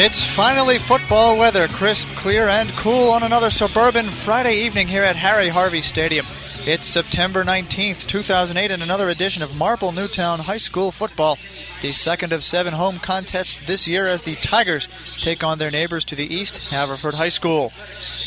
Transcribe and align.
It's 0.00 0.22
finally 0.22 0.78
football 0.78 1.36
weather, 1.36 1.66
crisp, 1.66 2.06
clear, 2.14 2.46
and 2.46 2.70
cool 2.74 3.10
on 3.10 3.24
another 3.24 3.50
suburban 3.50 4.10
Friday 4.10 4.58
evening 4.58 4.86
here 4.86 5.02
at 5.02 5.16
Harry 5.16 5.48
Harvey 5.48 5.82
Stadium. 5.82 6.24
It's 6.64 6.86
September 6.86 7.42
19th, 7.42 8.06
2008, 8.06 8.70
and 8.70 8.80
another 8.80 9.10
edition 9.10 9.42
of 9.42 9.56
Marple 9.56 9.90
Newtown 9.90 10.38
High 10.38 10.58
School 10.58 10.92
football. 10.92 11.36
The 11.82 11.92
second 11.92 12.32
of 12.32 12.44
seven 12.44 12.74
home 12.74 13.00
contests 13.00 13.60
this 13.66 13.88
year 13.88 14.06
as 14.06 14.22
the 14.22 14.36
Tigers 14.36 14.88
take 15.20 15.42
on 15.42 15.58
their 15.58 15.72
neighbors 15.72 16.04
to 16.04 16.14
the 16.14 16.32
east, 16.32 16.58
Haverford 16.70 17.14
High 17.14 17.30
School. 17.30 17.72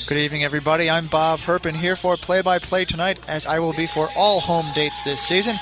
Good 0.08 0.18
evening, 0.18 0.44
everybody. 0.44 0.90
I'm 0.90 1.08
Bob 1.08 1.40
Herpen 1.40 1.78
here 1.78 1.96
for 1.96 2.18
play 2.18 2.42
by 2.42 2.60
play 2.60 2.84
tonight, 2.84 3.18
as 3.30 3.48
I 3.48 3.60
will 3.60 3.72
be 3.72 3.88
for 3.88 4.10
all 4.12 4.42
home 4.42 4.70
dates 4.76 5.02
this 5.04 5.22
season. 5.22 5.58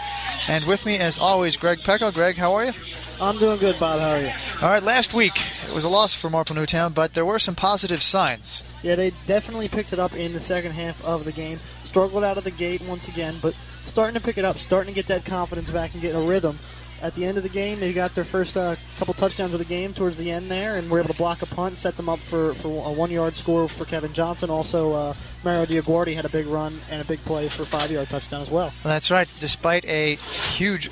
And 0.48 0.66
with 0.66 0.88
me, 0.88 0.98
as 0.98 1.20
always, 1.20 1.56
Greg 1.56 1.82
Pecko. 1.82 2.10
Greg, 2.10 2.36
how 2.36 2.56
are 2.56 2.66
you? 2.66 2.74
I'm 3.22 3.38
doing 3.38 3.60
good, 3.60 3.78
Bob. 3.80 4.00
How 4.00 4.12
are 4.12 4.22
you? 4.22 4.32
All 4.62 4.70
right, 4.70 4.82
last 4.82 5.14
week 5.14 5.34
it 5.68 5.74
was 5.74 5.84
a 5.84 5.90
loss 5.90 6.14
for 6.14 6.30
Marple 6.30 6.56
Newtown, 6.56 6.94
but 6.94 7.14
there 7.14 7.26
were 7.26 7.38
some 7.38 7.54
positive 7.54 8.02
signs. 8.02 8.64
Yeah, 8.82 8.96
they 8.96 9.12
definitely 9.28 9.68
picked 9.68 9.92
it 9.92 10.00
up 10.00 10.14
in 10.14 10.32
the 10.32 10.40
second 10.40 10.72
half 10.72 11.04
of 11.04 11.26
the 11.26 11.34
game. 11.34 11.60
Struggled 11.84 12.24
out 12.24 12.38
of 12.38 12.46
the 12.46 12.52
gate 12.52 12.82
once 12.82 13.10
again, 13.10 13.40
but 13.42 13.54
starting 13.86 14.14
to 14.14 14.22
pick 14.22 14.38
it 14.38 14.46
up, 14.46 14.58
starting 14.58 14.94
to 14.94 14.96
get 14.96 15.08
that 15.10 15.26
confidence 15.26 15.70
back 15.70 15.94
and 15.94 16.02
getting 16.02 16.22
a 16.22 16.26
rhythm. 16.26 16.60
At 17.02 17.16
the 17.16 17.26
end 17.26 17.38
of 17.38 17.44
the 17.44 17.50
game, 17.50 17.80
they 17.80 17.94
got 17.94 18.14
their 18.16 18.26
first 18.26 18.56
uh, 18.58 18.76
couple 18.98 19.14
touchdowns 19.14 19.54
of 19.54 19.60
the 19.60 19.66
game 19.66 19.94
towards 19.94 20.18
the 20.18 20.32
end 20.32 20.50
there, 20.50 20.78
and 20.78 20.90
were 20.90 21.00
able 21.00 21.14
to 21.14 21.18
block 21.18 21.42
a 21.42 21.46
punt, 21.46 21.78
set 21.78 21.98
them 21.98 22.10
up 22.10 22.20
for, 22.20 22.54
for 22.56 22.88
a 22.88 22.92
one-yard 22.92 23.36
score 23.38 23.68
for 23.70 23.86
Kevin 23.86 24.14
Johnson. 24.14 24.50
Also, 24.50 24.94
uh, 24.94 25.14
Mario 25.44 25.66
Dioguardi 25.66 26.16
had 26.16 26.26
a 26.26 26.30
big 26.30 26.46
run 26.48 26.80
and 26.90 27.02
a 27.02 27.06
big 27.06 27.24
play 27.26 27.48
for 27.50 27.66
five-yard 27.66 28.10
touchdown 28.10 28.42
as. 28.42 28.50
Well, 28.50 28.74
that's 28.84 29.12
right. 29.12 29.28
Despite 29.40 29.86
a 29.86 30.16
huge 30.56 30.92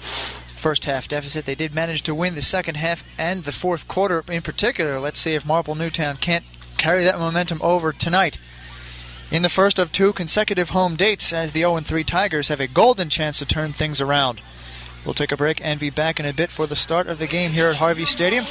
first 0.57 0.85
half 0.85 1.07
deficit. 1.07 1.45
They 1.45 1.55
did 1.55 1.73
manage 1.73 2.03
to 2.03 2.15
win 2.15 2.35
the 2.35 2.41
second 2.41 2.75
half 2.75 3.03
and 3.17 3.43
the 3.43 3.51
fourth 3.51 3.87
quarter 3.87 4.23
in 4.29 4.41
particular. 4.41 4.99
Let's 4.99 5.19
see 5.19 5.33
if 5.33 5.45
Marple 5.45 5.75
Newtown 5.75 6.17
can't 6.17 6.45
carry 6.77 7.03
that 7.03 7.19
momentum 7.19 7.61
over 7.61 7.93
tonight. 7.93 8.39
In 9.29 9.41
the 9.41 9.49
first 9.49 9.77
of 9.77 9.91
two 9.91 10.13
consecutive 10.13 10.69
home 10.69 10.95
dates, 10.95 11.33
as 11.33 11.51
the 11.51 11.61
0 11.61 11.81
3 11.81 12.03
Tigers 12.03 12.47
have 12.47 12.61
a 12.61 12.67
golden 12.67 13.09
chance 13.09 13.39
to 13.39 13.45
turn 13.45 13.73
things 13.73 13.99
around. 13.99 14.41
We'll 15.05 15.13
take 15.13 15.31
a 15.31 15.37
break 15.37 15.61
and 15.63 15.79
be 15.79 15.89
back 15.89 16.19
in 16.19 16.25
a 16.25 16.33
bit 16.33 16.51
for 16.51 16.67
the 16.67 16.75
start 16.75 17.07
of 17.07 17.17
the 17.17 17.27
game 17.27 17.51
here 17.51 17.69
at 17.69 17.77
Harvey 17.77 18.05
Stadium. 18.05 18.45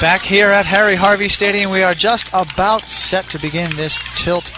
Back 0.00 0.22
here 0.22 0.50
at 0.50 0.64
Harry 0.64 0.94
Harvey 0.94 1.28
Stadium, 1.28 1.72
we 1.72 1.82
are 1.82 1.92
just 1.92 2.30
about 2.32 2.88
set 2.88 3.28
to 3.30 3.38
begin 3.40 3.74
this 3.74 4.00
tilt. 4.14 4.52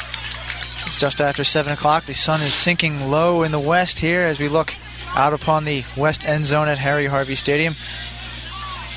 It's 0.84 0.98
just 0.98 1.19
after 1.19 1.44
7 1.44 1.72
o'clock. 1.72 2.04
The 2.04 2.12
sun 2.12 2.42
is 2.42 2.52
sinking 2.52 3.10
low 3.10 3.42
in 3.42 3.50
the 3.50 3.58
west 3.58 4.00
here 4.00 4.26
as 4.26 4.38
we 4.38 4.48
look 4.48 4.75
out 5.14 5.32
upon 5.32 5.64
the 5.64 5.82
west 5.96 6.26
end 6.26 6.44
zone 6.44 6.69
at 6.69 6.76
Harry 6.76 7.06
Harvey 7.06 7.37
Stadium. 7.37 7.75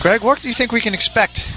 Greg, 0.01 0.21
what 0.21 0.41
do 0.41 0.49
you 0.49 0.53
think 0.53 0.73
we 0.73 0.81
can 0.81 0.93
expect 0.93 1.49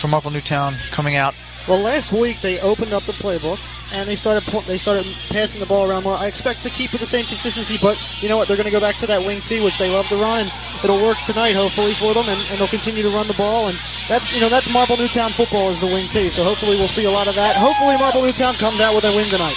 from 0.00 0.12
Marple 0.12 0.30
Newtown 0.30 0.78
coming 0.90 1.16
out? 1.16 1.34
Well, 1.68 1.80
last 1.80 2.10
week 2.10 2.38
they 2.40 2.58
opened 2.60 2.94
up 2.94 3.04
the 3.04 3.12
playbook 3.12 3.58
and 3.92 4.08
they 4.08 4.16
started 4.16 4.44
they 4.66 4.78
started 4.78 5.06
passing 5.28 5.60
the 5.60 5.66
ball 5.66 5.88
around 5.88 6.04
more. 6.04 6.14
I 6.14 6.26
expect 6.26 6.62
to 6.62 6.70
keep 6.70 6.92
with 6.92 7.00
the 7.00 7.06
same 7.06 7.24
consistency, 7.26 7.78
but 7.80 7.98
you 8.20 8.28
know 8.28 8.36
what? 8.36 8.48
They're 8.48 8.56
going 8.56 8.66
to 8.66 8.70
go 8.70 8.80
back 8.80 8.96
to 8.98 9.06
that 9.06 9.24
wing 9.24 9.42
T, 9.42 9.62
which 9.62 9.78
they 9.78 9.90
love 9.90 10.06
to 10.06 10.16
run, 10.16 10.48
and 10.48 10.84
it'll 10.84 11.02
work 11.02 11.18
tonight, 11.26 11.54
hopefully 11.54 11.94
for 11.94 12.14
them, 12.14 12.28
and, 12.28 12.40
and 12.48 12.60
they'll 12.60 12.68
continue 12.68 13.02
to 13.02 13.10
run 13.10 13.28
the 13.28 13.34
ball. 13.34 13.68
And 13.68 13.78
that's 14.08 14.32
you 14.32 14.40
know 14.40 14.48
that's 14.48 14.68
Marple 14.68 14.96
Newtown 14.96 15.32
football 15.32 15.70
is 15.70 15.80
the 15.80 15.86
wing 15.86 16.08
T. 16.08 16.30
So 16.30 16.44
hopefully 16.44 16.76
we'll 16.76 16.88
see 16.88 17.04
a 17.04 17.10
lot 17.10 17.28
of 17.28 17.34
that. 17.34 17.56
Hopefully 17.56 17.96
Marple 17.96 18.22
Newtown 18.22 18.54
comes 18.54 18.80
out 18.80 18.94
with 18.94 19.04
a 19.04 19.14
win 19.14 19.28
tonight. 19.28 19.56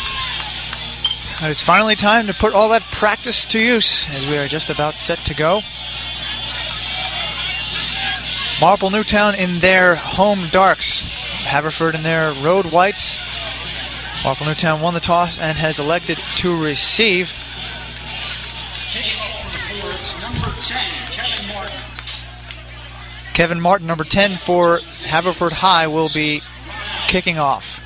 It's 1.39 1.61
finally 1.61 1.95
time 1.95 2.27
to 2.27 2.33
put 2.33 2.53
all 2.53 2.69
that 2.69 2.81
practice 2.91 3.45
to 3.45 3.59
use 3.59 4.07
as 4.09 4.25
we 4.25 4.37
are 4.37 4.47
just 4.47 4.71
about 4.71 4.97
set 4.97 5.23
to 5.25 5.35
go. 5.35 5.61
Marple 8.59 8.89
Newtown 8.89 9.35
in 9.35 9.59
their 9.59 9.95
home 9.95 10.49
darks, 10.51 11.01
Haverford 11.01 11.93
in 11.93 12.01
their 12.01 12.33
road 12.33 12.65
whites. 12.65 13.19
Marple 14.23 14.45
Newtown 14.45 14.81
won 14.81 14.93
the 14.93 14.99
toss 14.99 15.37
and 15.37 15.57
has 15.57 15.79
elected 15.79 16.19
to 16.37 16.61
receive. 16.61 17.29
for 17.29 17.35
the 19.51 19.81
Fords 19.81 20.17
number 20.19 20.53
10 20.59 21.07
Kevin 21.09 21.47
Martin, 21.47 21.81
Kevin 23.33 23.61
Martin, 23.61 23.87
number 23.87 24.03
10 24.03 24.37
for 24.37 24.79
Haverford 25.05 25.53
High, 25.53 25.87
will 25.87 26.09
be 26.09 26.41
kicking 27.07 27.37
off. 27.37 27.79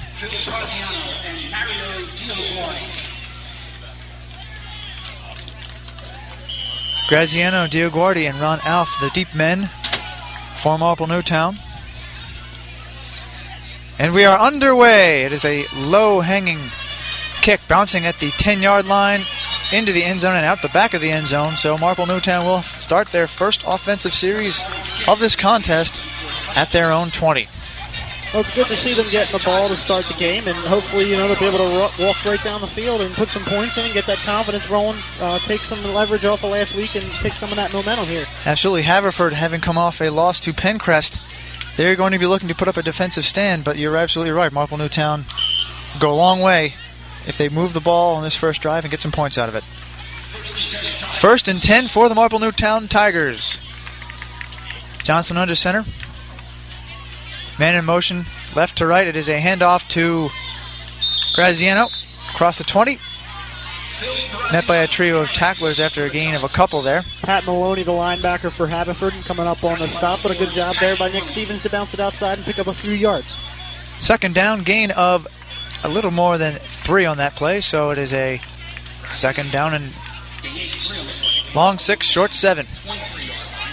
Graziano 7.09 7.67
Dioguardi 7.67 8.29
and 8.29 8.39
Ron 8.39 8.61
Alf, 8.61 8.95
the 9.01 9.09
deep 9.09 9.35
men 9.35 9.69
for 10.61 10.77
Marple 10.77 11.07
Newtown. 11.07 11.59
And 14.01 14.15
we 14.15 14.25
are 14.25 14.39
underway. 14.39 15.25
It 15.25 15.31
is 15.31 15.45
a 15.45 15.67
low 15.75 16.21
hanging 16.21 16.71
kick 17.43 17.61
bouncing 17.67 18.07
at 18.07 18.19
the 18.19 18.31
10 18.31 18.63
yard 18.63 18.87
line 18.87 19.27
into 19.71 19.91
the 19.91 20.03
end 20.03 20.21
zone 20.21 20.35
and 20.35 20.43
out 20.43 20.63
the 20.63 20.69
back 20.69 20.95
of 20.95 21.01
the 21.01 21.11
end 21.11 21.27
zone. 21.27 21.55
So 21.55 21.77
Marple 21.77 22.07
Newtown 22.07 22.43
will 22.43 22.63
start 22.63 23.11
their 23.11 23.27
first 23.27 23.61
offensive 23.63 24.15
series 24.15 24.63
of 25.07 25.19
this 25.19 25.35
contest 25.35 26.01
at 26.55 26.71
their 26.71 26.91
own 26.91 27.11
20. 27.11 27.47
Well, 28.33 28.41
it's 28.41 28.55
good 28.55 28.65
to 28.69 28.75
see 28.75 28.95
them 28.95 29.07
getting 29.07 29.37
the 29.37 29.43
ball 29.43 29.69
to 29.69 29.75
start 29.75 30.07
the 30.07 30.15
game, 30.15 30.47
and 30.47 30.57
hopefully, 30.57 31.07
you 31.07 31.15
know, 31.15 31.27
they'll 31.27 31.37
be 31.37 31.45
able 31.45 31.59
to 31.59 32.03
walk 32.03 32.25
right 32.25 32.43
down 32.43 32.61
the 32.61 32.67
field 32.67 33.01
and 33.01 33.13
put 33.13 33.29
some 33.29 33.45
points 33.45 33.77
in 33.77 33.85
and 33.85 33.93
get 33.93 34.07
that 34.07 34.17
confidence 34.19 34.67
rolling, 34.67 34.99
uh, 35.19 35.37
take 35.39 35.63
some 35.63 35.83
leverage 35.83 36.25
off 36.25 36.43
of 36.43 36.49
last 36.49 36.73
week, 36.73 36.95
and 36.95 37.11
take 37.15 37.35
some 37.35 37.51
of 37.51 37.57
that 37.57 37.71
momentum 37.71 38.07
here. 38.07 38.25
Absolutely. 38.45 38.81
Haverford 38.81 39.33
having 39.33 39.61
come 39.61 39.77
off 39.77 40.01
a 40.01 40.09
loss 40.09 40.39
to 40.39 40.53
Penncrest, 40.53 41.19
they're 41.77 41.95
going 41.95 42.11
to 42.11 42.19
be 42.19 42.27
looking 42.27 42.49
to 42.49 42.55
put 42.55 42.67
up 42.67 42.77
a 42.77 42.83
defensive 42.83 43.25
stand, 43.25 43.63
but 43.63 43.77
you're 43.77 43.97
absolutely 43.97 44.31
right. 44.31 44.51
Marple 44.51 44.77
Newtown 44.77 45.25
go 45.99 46.11
a 46.11 46.13
long 46.13 46.41
way 46.41 46.75
if 47.27 47.37
they 47.37 47.49
move 47.49 47.73
the 47.73 47.79
ball 47.79 48.15
on 48.15 48.23
this 48.23 48.35
first 48.35 48.61
drive 48.61 48.83
and 48.83 48.91
get 48.91 49.01
some 49.01 49.11
points 49.11 49.37
out 49.37 49.49
of 49.49 49.55
it. 49.55 49.63
First 51.19 51.47
and 51.47 51.61
10 51.61 51.87
for 51.87 52.09
the 52.09 52.15
Marple 52.15 52.39
Newtown 52.39 52.87
Tigers. 52.87 53.57
Johnson 55.03 55.37
under 55.37 55.55
center. 55.55 55.85
Man 57.59 57.75
in 57.75 57.85
motion, 57.85 58.25
left 58.55 58.77
to 58.77 58.87
right. 58.87 59.07
It 59.07 59.15
is 59.15 59.29
a 59.29 59.39
handoff 59.39 59.87
to 59.89 60.29
Graziano 61.35 61.89
across 62.33 62.57
the 62.57 62.63
20. 62.63 62.99
Met 64.51 64.67
by 64.67 64.77
a 64.77 64.87
trio 64.87 65.21
of 65.21 65.29
tacklers 65.29 65.79
after 65.79 66.05
a 66.05 66.09
gain 66.09 66.33
of 66.35 66.43
a 66.43 66.49
couple 66.49 66.81
there. 66.81 67.05
Pat 67.21 67.45
Maloney, 67.45 67.83
the 67.83 67.91
linebacker 67.91 68.51
for 68.51 68.67
Haverford, 68.67 69.13
coming 69.25 69.47
up 69.47 69.63
on 69.63 69.79
the 69.79 69.87
stop, 69.87 70.19
but 70.23 70.31
a 70.31 70.35
good 70.35 70.51
job 70.51 70.75
there 70.79 70.97
by 70.97 71.09
Nick 71.09 71.27
Stevens 71.27 71.61
to 71.61 71.69
bounce 71.69 71.93
it 71.93 71.99
outside 71.99 72.37
and 72.37 72.45
pick 72.45 72.59
up 72.59 72.67
a 72.67 72.73
few 72.73 72.91
yards. 72.91 73.37
Second 73.99 74.35
down, 74.35 74.63
gain 74.63 74.91
of 74.91 75.27
a 75.83 75.89
little 75.89 76.11
more 76.11 76.37
than 76.37 76.55
three 76.83 77.05
on 77.05 77.17
that 77.17 77.35
play, 77.35 77.61
so 77.61 77.91
it 77.91 77.97
is 77.97 78.13
a 78.13 78.41
second 79.09 79.51
down 79.51 79.73
and 79.73 79.93
long 81.55 81.77
six, 81.77 82.05
short 82.05 82.33
seven. 82.33 82.67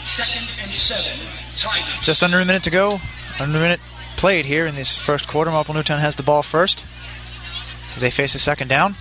Second 0.03 0.49
and 0.61 0.75
seven. 0.75 1.19
Tigers. 1.57 2.05
Just 2.05 2.23
under 2.23 2.39
a 2.39 2.45
minute 2.45 2.65
to 2.65 2.71
go. 2.71 3.01
Under 3.39 3.59
a 3.59 3.61
minute 3.61 3.81
played 4.17 4.47
here 4.47 4.67
in 4.67 4.75
this 4.75 4.95
first 4.97 5.29
quarter. 5.29 5.51
Marple 5.51 5.75
Newtown 5.75 6.01
has 6.01 6.17
the 6.17 6.23
ball 6.23 6.43
first 6.43 6.85
as 7.95 8.01
they 8.01 8.11
face 8.11 8.35
a 8.35 8.39
second 8.39 8.69
down. 8.69 8.97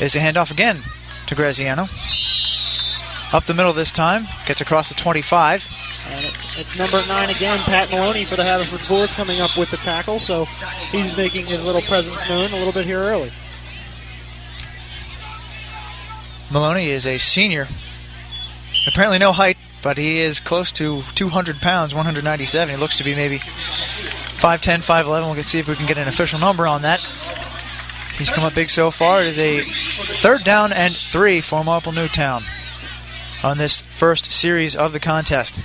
Is 0.00 0.16
a 0.16 0.18
handoff 0.18 0.50
again 0.50 0.82
to 1.26 1.34
Graziano. 1.34 1.88
Up 3.32 3.46
the 3.46 3.54
middle 3.54 3.72
this 3.72 3.92
time. 3.92 4.26
Gets 4.46 4.60
across 4.60 4.88
the 4.88 4.94
25. 4.94 5.66
And 6.06 6.26
it, 6.26 6.34
it's 6.58 6.76
number 6.76 7.04
nine 7.06 7.30
again, 7.30 7.60
Pat 7.60 7.90
Maloney 7.90 8.24
for 8.24 8.36
the 8.36 8.44
Haverford 8.44 8.82
Fords 8.82 9.12
coming 9.12 9.40
up 9.40 9.56
with 9.56 9.70
the 9.70 9.76
tackle. 9.78 10.20
So 10.20 10.44
he's 10.90 11.16
making 11.16 11.46
his 11.46 11.64
little 11.64 11.82
presence 11.82 12.20
known 12.28 12.52
a 12.52 12.56
little 12.56 12.72
bit 12.72 12.84
here 12.84 12.98
early. 12.98 13.32
Maloney 16.50 16.90
is 16.90 17.06
a 17.06 17.18
senior. 17.18 17.68
Apparently 18.86 19.18
no 19.18 19.32
height, 19.32 19.56
but 19.82 19.96
he 19.96 20.20
is 20.20 20.40
close 20.40 20.70
to 20.72 21.02
200 21.14 21.60
pounds, 21.60 21.94
197. 21.94 22.68
He 22.68 22.76
looks 22.76 22.98
to 22.98 23.04
be 23.04 23.14
maybe 23.14 23.38
5'10, 23.38 24.82
5'11. 24.84 25.34
We'll 25.34 25.42
see 25.44 25.60
if 25.60 25.68
we 25.68 25.76
can 25.76 25.86
get 25.86 25.96
an 25.96 26.08
official 26.08 26.38
number 26.38 26.66
on 26.66 26.82
that. 26.82 27.00
He's 28.22 28.30
come 28.30 28.44
up 28.44 28.54
big 28.54 28.70
so 28.70 28.92
far. 28.92 29.20
It 29.20 29.36
is 29.36 29.38
a 29.40 29.64
third 30.20 30.44
down 30.44 30.72
and 30.72 30.96
three 31.10 31.40
for 31.40 31.64
Marple 31.64 31.90
Newtown 31.90 32.44
on 33.42 33.58
this 33.58 33.82
first 33.82 34.30
series 34.30 34.76
of 34.76 34.92
the 34.92 35.00
contest. 35.00 35.58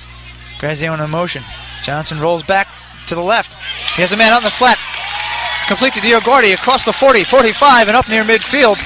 Graziano 0.57 1.03
in 1.03 1.09
motion. 1.11 1.43
Johnson 1.83 2.19
rolls 2.19 2.41
back 2.41 2.67
to 3.09 3.13
the 3.13 3.21
left. 3.21 3.53
He 3.95 4.01
has 4.01 4.11
a 4.11 4.17
man 4.17 4.33
out 4.33 4.39
in 4.39 4.45
the 4.45 4.49
flat. 4.49 4.79
Complete 5.67 5.93
to 5.93 5.99
Dioguardi 5.99 6.51
across 6.55 6.83
the 6.83 6.93
40, 6.93 7.25
45, 7.25 7.89
and 7.89 7.95
up 7.95 8.09
near 8.09 8.23
midfield. 8.23 8.77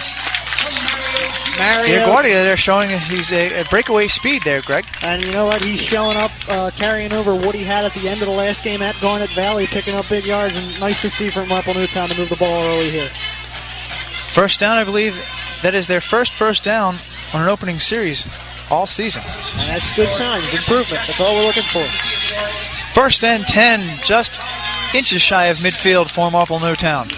Mario, 1.57 2.05
Diaguardia 2.05 2.43
there 2.43 2.57
showing 2.57 2.89
he's 2.99 3.31
a, 3.31 3.61
a 3.61 3.65
breakaway 3.69 4.09
speed 4.09 4.41
there, 4.43 4.59
Greg. 4.59 4.85
and 5.01 5.23
you 5.23 5.31
know 5.31 5.45
what? 5.45 5.63
He's 5.63 5.79
showing 5.79 6.17
up, 6.17 6.31
uh, 6.49 6.71
carrying 6.75 7.13
over 7.13 7.33
what 7.33 7.55
he 7.55 7.63
had 7.63 7.85
at 7.85 7.93
the 7.93 8.09
end 8.09 8.21
of 8.21 8.27
the 8.27 8.33
last 8.33 8.63
game 8.63 8.81
at 8.81 8.99
Garnet 8.99 9.33
Valley, 9.33 9.65
picking 9.67 9.95
up 9.95 10.09
big 10.09 10.25
yards, 10.25 10.57
and 10.57 10.77
nice 10.77 11.01
to 11.03 11.09
see 11.09 11.29
from 11.29 11.47
Marple 11.47 11.73
Newtown 11.73 12.09
to 12.09 12.15
move 12.17 12.27
the 12.27 12.35
ball 12.35 12.63
early 12.65 12.89
here. 12.89 13.09
First 14.33 14.59
down, 14.61 14.77
I 14.77 14.83
believe 14.83 15.21
that 15.61 15.75
is 15.75 15.87
their 15.87 16.01
first 16.01 16.33
first 16.33 16.63
down 16.63 16.99
on 17.33 17.41
an 17.41 17.49
opening 17.49 17.79
series 17.79 18.27
all 18.69 18.87
season. 18.87 19.23
And 19.55 19.69
that's 19.69 19.93
good 19.93 20.09
signs, 20.17 20.53
improvement. 20.53 21.03
That's 21.05 21.19
all 21.19 21.35
we're 21.35 21.47
looking 21.47 21.67
for. 21.67 21.85
First 22.93 23.23
and 23.23 23.45
10, 23.45 23.99
just 24.03 24.39
inches 24.93 25.21
shy 25.21 25.47
of 25.47 25.57
midfield 25.57 26.09
for 26.09 26.31
Marple 26.31 26.59
Newtown. 26.59 27.11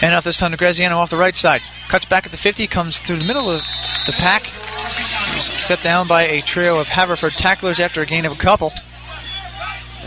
And 0.00 0.14
off 0.14 0.24
this 0.24 0.38
time 0.38 0.50
to 0.50 0.56
Graziano 0.56 0.98
off 0.98 1.10
the 1.10 1.16
right 1.16 1.36
side. 1.36 1.62
Cuts 1.88 2.04
back 2.04 2.26
at 2.26 2.32
the 2.32 2.38
50, 2.38 2.66
comes 2.66 2.98
through 2.98 3.18
the 3.18 3.24
middle 3.24 3.48
of 3.48 3.62
the 4.06 4.12
pack. 4.12 4.46
He's 5.34 5.60
set 5.60 5.82
down 5.82 6.08
by 6.08 6.22
a 6.22 6.42
trio 6.42 6.78
of 6.78 6.88
Haverford 6.88 7.34
tacklers 7.34 7.78
after 7.78 8.02
a 8.02 8.06
gain 8.06 8.24
of 8.24 8.32
a 8.32 8.36
couple. 8.36 8.72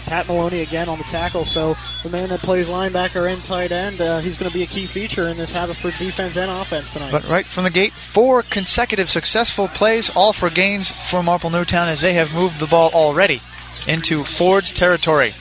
Pat 0.06 0.28
Maloney 0.28 0.62
again 0.62 0.88
on 0.88 1.00
the 1.00 1.04
tackle, 1.06 1.46
so 1.46 1.76
the 2.04 2.10
man 2.10 2.30
that 2.30 2.42
plays 2.42 2.68
linebacker 2.68 3.32
and 3.32 3.44
tight 3.44 3.72
end, 3.72 4.00
uh, 4.00 4.20
he's 4.20 4.38
going 4.38 4.50
to 4.50 4.56
be 4.56 4.62
a 4.62 4.68
key 4.68 4.86
feature 4.86 5.28
in 5.30 5.38
this 5.38 5.52
Haverford 5.52 5.96
defense 5.98 6.38
and 6.38 6.52
offense 6.52 6.92
tonight. 6.92 7.12
But 7.12 7.26
right 7.26 7.48
from 7.48 7.64
the 7.64 7.72
gate, 7.72 7.92
four 7.94 8.44
consecutive 8.44 9.10
successful 9.10 9.68
plays, 9.68 10.12
all 10.12 10.32
for 10.32 10.52
gains 10.52 10.94
for 11.10 11.24
Marple 11.24 11.50
Newtown 11.50 11.90
as 11.90 12.02
they 12.02 12.14
have 12.14 12.32
moved 12.32 12.60
the 12.60 12.68
ball 12.68 12.92
already 12.94 13.42
into 13.88 14.24
Ford's 14.24 14.72
territory. 14.72 15.36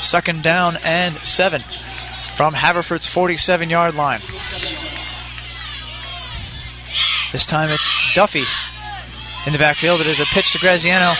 Second 0.00 0.42
down 0.42 0.76
and 0.78 1.16
seven 1.18 1.62
from 2.36 2.52
Haverford's 2.52 3.06
47 3.06 3.70
yard 3.70 3.94
line. 3.94 4.22
This 7.32 7.46
time 7.46 7.70
it's 7.70 7.88
Duffy 8.14 8.44
in 9.46 9.52
the 9.52 9.58
backfield. 9.58 10.00
It 10.00 10.08
is 10.08 10.18
a 10.18 10.26
pitch 10.26 10.52
to 10.52 10.58
Graziano 10.58 11.14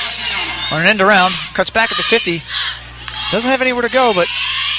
on 0.71 0.81
an 0.81 0.87
end 0.87 1.01
around. 1.01 1.35
Cuts 1.55 1.71
back 1.71 1.91
at 1.91 1.97
the 1.97 2.03
50. 2.03 2.43
Doesn't 3.31 3.51
have 3.51 3.61
anywhere 3.61 3.83
to 3.83 3.89
go, 3.89 4.13
but 4.15 4.29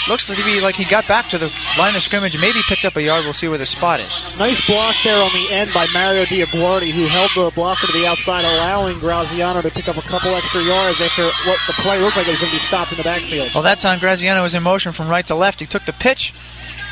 looks 0.07 0.27
to 0.27 0.35
be 0.35 0.61
like 0.61 0.75
he 0.75 0.85
got 0.85 1.07
back 1.07 1.29
to 1.29 1.37
the 1.37 1.51
line 1.77 1.95
of 1.95 2.03
scrimmage. 2.03 2.37
Maybe 2.37 2.61
picked 2.67 2.85
up 2.85 2.95
a 2.95 3.01
yard. 3.01 3.23
We'll 3.23 3.33
see 3.33 3.47
where 3.47 3.57
the 3.57 3.65
spot 3.65 3.99
is. 3.99 4.25
Nice 4.37 4.65
block 4.67 4.95
there 5.03 5.21
on 5.21 5.31
the 5.33 5.51
end 5.51 5.73
by 5.73 5.87
Mario 5.93 6.25
Dioguardi, 6.25 6.91
who 6.91 7.05
held 7.07 7.31
the 7.35 7.51
blocker 7.55 7.87
to 7.87 7.93
the 7.93 8.05
outside, 8.05 8.45
allowing 8.45 8.99
Graziano 8.99 9.61
to 9.61 9.71
pick 9.71 9.87
up 9.87 9.97
a 9.97 10.01
couple 10.03 10.35
extra 10.35 10.61
yards 10.61 11.01
after 11.01 11.25
what 11.45 11.59
the 11.67 11.73
play 11.79 11.99
looked 11.99 12.17
like 12.17 12.27
it 12.27 12.31
was 12.31 12.39
going 12.39 12.51
to 12.51 12.57
be 12.57 12.63
stopped 12.63 12.91
in 12.91 12.97
the 12.97 13.03
backfield. 13.03 13.49
Well, 13.53 13.63
that 13.63 13.79
time 13.79 13.99
Graziano 13.99 14.43
was 14.43 14.53
in 14.55 14.63
motion 14.63 14.91
from 14.91 15.07
right 15.09 15.25
to 15.27 15.35
left. 15.35 15.59
He 15.59 15.65
took 15.65 15.85
the 15.85 15.93
pitch 15.93 16.33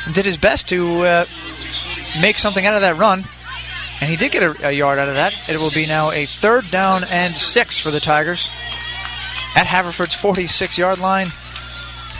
and 0.06 0.14
did 0.14 0.24
his 0.24 0.36
best 0.36 0.68
to 0.68 1.02
uh, 1.02 1.26
make 2.20 2.38
something 2.38 2.66
out 2.66 2.74
of 2.74 2.80
that 2.82 2.96
run. 2.96 3.24
And 4.00 4.10
he 4.10 4.16
did 4.16 4.32
get 4.32 4.42
a, 4.42 4.68
a 4.68 4.72
yard 4.72 4.98
out 4.98 5.08
of 5.08 5.14
that. 5.14 5.48
It 5.48 5.58
will 5.58 5.70
be 5.70 5.86
now 5.86 6.10
a 6.10 6.26
third 6.26 6.70
down 6.70 7.04
and 7.04 7.36
six 7.36 7.78
for 7.78 7.90
the 7.90 8.00
Tigers 8.00 8.50
at 9.54 9.66
Haverford's 9.66 10.14
46 10.14 10.78
yard 10.78 10.98
line. 10.98 11.32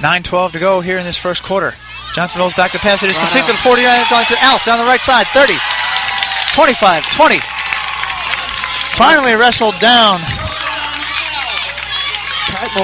9 0.00 0.22
12 0.22 0.52
to 0.52 0.58
go 0.58 0.80
here 0.80 0.98
in 0.98 1.04
this 1.04 1.16
first 1.16 1.42
quarter. 1.42 1.74
Johnson 2.14 2.40
rolls 2.40 2.54
back 2.54 2.72
to 2.72 2.78
pass. 2.78 3.02
It 3.02 3.10
is 3.10 3.18
complete 3.18 3.46
to 3.46 3.52
the 3.52 3.58
49 3.58 3.84
yard 3.84 4.10
line 4.10 4.26
to 4.26 4.42
Alf 4.42 4.64
down 4.64 4.78
the 4.78 4.84
right 4.84 5.02
side. 5.02 5.26
30, 5.34 5.54
25, 6.54 7.04
20. 7.12 7.40
Finally 8.96 9.34
wrestled 9.34 9.78
down 9.80 10.20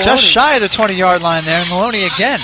just 0.03 0.25
shy 0.25 0.57
of 0.57 0.63
the 0.63 0.69
20 0.69 0.95
yard 0.95 1.23
line 1.23 1.45
there. 1.45 1.65
Maloney 1.67 2.05
again. 2.05 2.41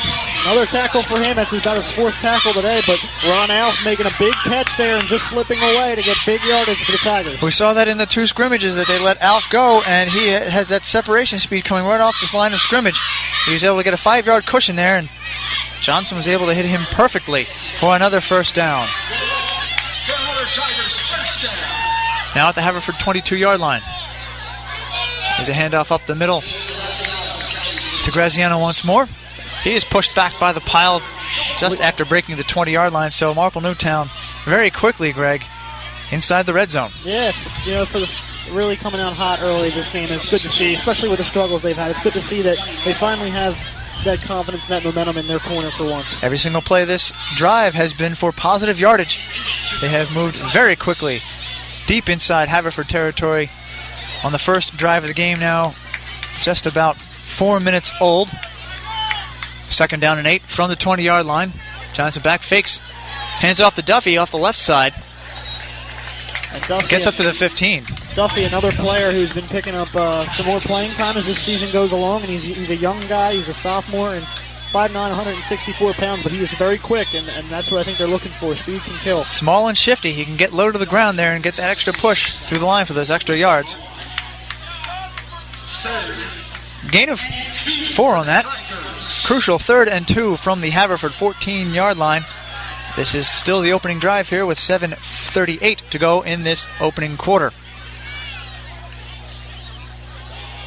Another 0.46 0.66
tackle 0.66 1.02
for 1.02 1.20
him. 1.20 1.36
That's 1.36 1.52
about 1.52 1.76
his 1.76 1.90
fourth 1.90 2.14
tackle 2.14 2.52
today, 2.52 2.80
but 2.86 3.02
Ron 3.24 3.50
Alf 3.50 3.76
making 3.84 4.06
a 4.06 4.12
big 4.18 4.32
catch 4.44 4.76
there 4.76 4.96
and 4.96 5.06
just 5.06 5.26
slipping 5.26 5.58
away 5.58 5.96
to 5.96 6.02
get 6.02 6.16
big 6.24 6.40
yardage 6.42 6.84
for 6.84 6.92
the 6.92 6.98
Tigers. 6.98 7.42
We 7.42 7.50
saw 7.50 7.74
that 7.74 7.88
in 7.88 7.98
the 7.98 8.06
two 8.06 8.26
scrimmages 8.26 8.76
that 8.76 8.86
they 8.86 8.98
let 9.00 9.20
Alf 9.20 9.44
go, 9.50 9.82
and 9.82 10.08
he 10.08 10.28
has 10.28 10.68
that 10.68 10.84
separation 10.84 11.40
speed 11.40 11.64
coming 11.64 11.84
right 11.84 12.00
off 12.00 12.14
this 12.20 12.32
line 12.32 12.54
of 12.54 12.60
scrimmage. 12.60 13.00
He 13.46 13.52
was 13.52 13.64
able 13.64 13.78
to 13.78 13.82
get 13.82 13.94
a 13.94 13.98
five 13.98 14.26
yard 14.26 14.46
cushion 14.46 14.76
there, 14.76 14.96
and 14.96 15.08
Johnson 15.82 16.16
was 16.16 16.28
able 16.28 16.46
to 16.46 16.54
hit 16.54 16.64
him 16.64 16.84
perfectly 16.92 17.46
for 17.78 17.96
another 17.96 18.20
first 18.20 18.54
down. 18.54 18.88
Now 22.36 22.50
at 22.50 22.54
the 22.54 22.62
Haverford 22.62 22.96
22 23.00 23.36
yard 23.36 23.60
line. 23.60 23.82
There's 25.36 25.48
a 25.48 25.52
handoff 25.52 25.90
up 25.90 26.06
the 26.06 26.14
middle 26.14 26.42
to 28.02 28.10
Graziano 28.12 28.58
once 28.60 28.84
more. 28.84 29.08
He 29.66 29.74
is 29.74 29.82
pushed 29.82 30.14
back 30.14 30.38
by 30.38 30.52
the 30.52 30.60
pile 30.60 31.02
just 31.58 31.80
after 31.80 32.04
breaking 32.04 32.36
the 32.36 32.44
20 32.44 32.70
yard 32.70 32.92
line, 32.92 33.10
so 33.10 33.34
Marple 33.34 33.60
Newtown 33.60 34.08
very 34.44 34.70
quickly, 34.70 35.12
Greg, 35.12 35.42
inside 36.12 36.46
the 36.46 36.52
red 36.52 36.70
zone. 36.70 36.92
Yeah, 37.02 37.32
you 37.64 37.72
know, 37.72 37.84
for 37.84 37.98
the 37.98 38.08
really 38.52 38.76
coming 38.76 39.00
out 39.00 39.14
hot 39.14 39.40
early 39.42 39.70
this 39.70 39.88
game, 39.88 40.06
it's 40.08 40.28
good 40.28 40.38
to 40.42 40.48
see, 40.48 40.72
especially 40.74 41.08
with 41.08 41.18
the 41.18 41.24
struggles 41.24 41.62
they've 41.62 41.76
had. 41.76 41.90
It's 41.90 42.00
good 42.00 42.12
to 42.12 42.20
see 42.20 42.42
that 42.42 42.58
they 42.84 42.94
finally 42.94 43.28
have 43.30 43.58
that 44.04 44.20
confidence 44.20 44.70
and 44.70 44.70
that 44.70 44.84
momentum 44.84 45.16
in 45.16 45.26
their 45.26 45.40
corner 45.40 45.72
for 45.72 45.82
once. 45.82 46.14
Every 46.22 46.38
single 46.38 46.62
play 46.62 46.84
this 46.84 47.12
drive 47.34 47.74
has 47.74 47.92
been 47.92 48.14
for 48.14 48.30
positive 48.30 48.78
yardage. 48.78 49.18
They 49.80 49.88
have 49.88 50.12
moved 50.12 50.36
very 50.52 50.76
quickly 50.76 51.22
deep 51.88 52.08
inside 52.08 52.48
Haverford 52.48 52.88
territory 52.88 53.50
on 54.22 54.30
the 54.30 54.38
first 54.38 54.76
drive 54.76 55.02
of 55.02 55.08
the 55.08 55.14
game 55.14 55.40
now, 55.40 55.74
just 56.42 56.66
about 56.66 56.96
four 57.24 57.58
minutes 57.58 57.90
old. 58.00 58.30
Second 59.68 60.00
down 60.00 60.18
and 60.18 60.26
eight 60.26 60.42
from 60.46 60.70
the 60.70 60.76
20 60.76 61.02
yard 61.02 61.26
line. 61.26 61.52
Johnson 61.92 62.22
back 62.22 62.42
fakes, 62.42 62.78
hands 62.78 63.60
off 63.60 63.74
to 63.74 63.82
Duffy 63.82 64.16
off 64.18 64.30
the 64.30 64.38
left 64.38 64.60
side, 64.60 64.92
And 66.52 66.62
Duffy, 66.64 66.88
gets 66.88 67.06
up 67.06 67.14
to 67.14 67.22
the 67.22 67.32
15. 67.32 67.86
Duffy, 68.14 68.44
another 68.44 68.70
player 68.70 69.12
who's 69.12 69.32
been 69.32 69.46
picking 69.48 69.74
up 69.74 69.94
uh, 69.94 70.28
some 70.30 70.46
more 70.46 70.58
playing 70.58 70.90
time 70.90 71.16
as 71.16 71.26
this 71.26 71.38
season 71.38 71.72
goes 71.72 71.92
along, 71.92 72.22
and 72.22 72.30
he's, 72.30 72.44
he's 72.44 72.70
a 72.70 72.76
young 72.76 73.06
guy. 73.06 73.34
He's 73.34 73.48
a 73.48 73.54
sophomore 73.54 74.14
and 74.14 74.26
5'9", 74.72 74.92
164 74.92 75.94
pounds, 75.94 76.22
but 76.22 76.32
he 76.32 76.40
is 76.42 76.52
very 76.54 76.76
quick, 76.76 77.14
and, 77.14 77.28
and 77.28 77.50
that's 77.50 77.70
what 77.70 77.80
I 77.80 77.84
think 77.84 77.96
they're 77.96 78.06
looking 78.06 78.32
for. 78.32 78.54
Speed 78.56 78.82
can 78.82 78.98
kill. 78.98 79.24
Small 79.24 79.68
and 79.68 79.78
shifty. 79.78 80.12
He 80.12 80.24
can 80.24 80.36
get 80.36 80.52
low 80.52 80.70
to 80.70 80.78
the 80.78 80.86
ground 80.86 81.18
there 81.18 81.34
and 81.34 81.42
get 81.42 81.54
that 81.56 81.70
extra 81.70 81.94
push 81.94 82.36
through 82.46 82.58
the 82.58 82.66
line 82.66 82.84
for 82.84 82.92
those 82.92 83.10
extra 83.10 83.36
yards. 83.36 83.78
Gain 86.90 87.08
of 87.08 87.20
four 87.94 88.16
on 88.16 88.26
that. 88.26 88.44
Crucial 89.24 89.58
third 89.58 89.88
and 89.88 90.06
two 90.06 90.36
from 90.36 90.60
the 90.60 90.70
Haverford 90.70 91.14
14 91.14 91.74
yard 91.74 91.96
line. 91.96 92.24
This 92.96 93.14
is 93.14 93.28
still 93.28 93.60
the 93.60 93.72
opening 93.72 93.98
drive 93.98 94.28
here 94.28 94.46
with 94.46 94.58
7.38 94.58 95.90
to 95.90 95.98
go 95.98 96.22
in 96.22 96.44
this 96.44 96.66
opening 96.80 97.16
quarter. 97.18 97.52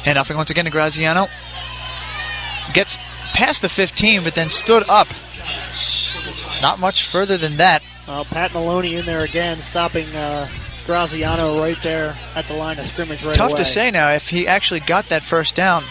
And 0.04 0.16
offing 0.16 0.36
once 0.36 0.50
again 0.50 0.64
to 0.66 0.70
Graziano. 0.70 1.26
Gets 2.72 2.96
past 3.34 3.62
the 3.62 3.68
15, 3.68 4.22
but 4.22 4.34
then 4.34 4.48
stood 4.48 4.88
up. 4.88 5.08
Not 6.62 6.78
much 6.78 7.08
further 7.08 7.36
than 7.36 7.56
that. 7.56 7.82
Uh, 8.06 8.24
Pat 8.24 8.52
Maloney 8.52 8.94
in 8.94 9.06
there 9.06 9.22
again, 9.22 9.60
stopping 9.62 10.14
uh, 10.14 10.48
Graziano 10.86 11.60
right 11.60 11.76
there 11.82 12.16
at 12.34 12.46
the 12.48 12.54
line 12.54 12.78
of 12.78 12.86
scrimmage 12.86 13.24
right 13.24 13.34
Tough 13.34 13.52
away. 13.52 13.58
to 13.58 13.64
say 13.64 13.90
now 13.90 14.12
if 14.12 14.28
he 14.28 14.46
actually 14.46 14.80
got 14.80 15.08
that 15.08 15.24
first 15.24 15.54
down. 15.54 15.84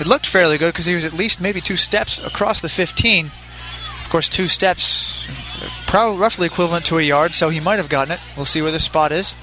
It 0.00 0.06
looked 0.06 0.26
fairly 0.26 0.56
good 0.56 0.72
because 0.72 0.86
he 0.86 0.94
was 0.94 1.04
at 1.04 1.12
least 1.12 1.40
maybe 1.40 1.60
two 1.60 1.76
steps 1.76 2.18
across 2.18 2.62
the 2.62 2.70
15. 2.70 3.30
Of 4.02 4.10
course, 4.10 4.28
two 4.28 4.48
steps, 4.48 5.28
probably 5.86 6.18
roughly 6.18 6.46
equivalent 6.46 6.86
to 6.86 6.98
a 6.98 7.02
yard, 7.02 7.34
so 7.34 7.50
he 7.50 7.60
might 7.60 7.78
have 7.78 7.90
gotten 7.90 8.12
it. 8.12 8.20
We'll 8.34 8.46
see 8.46 8.62
where 8.62 8.72
the 8.72 8.80
spot 8.80 9.12
is. 9.12 9.36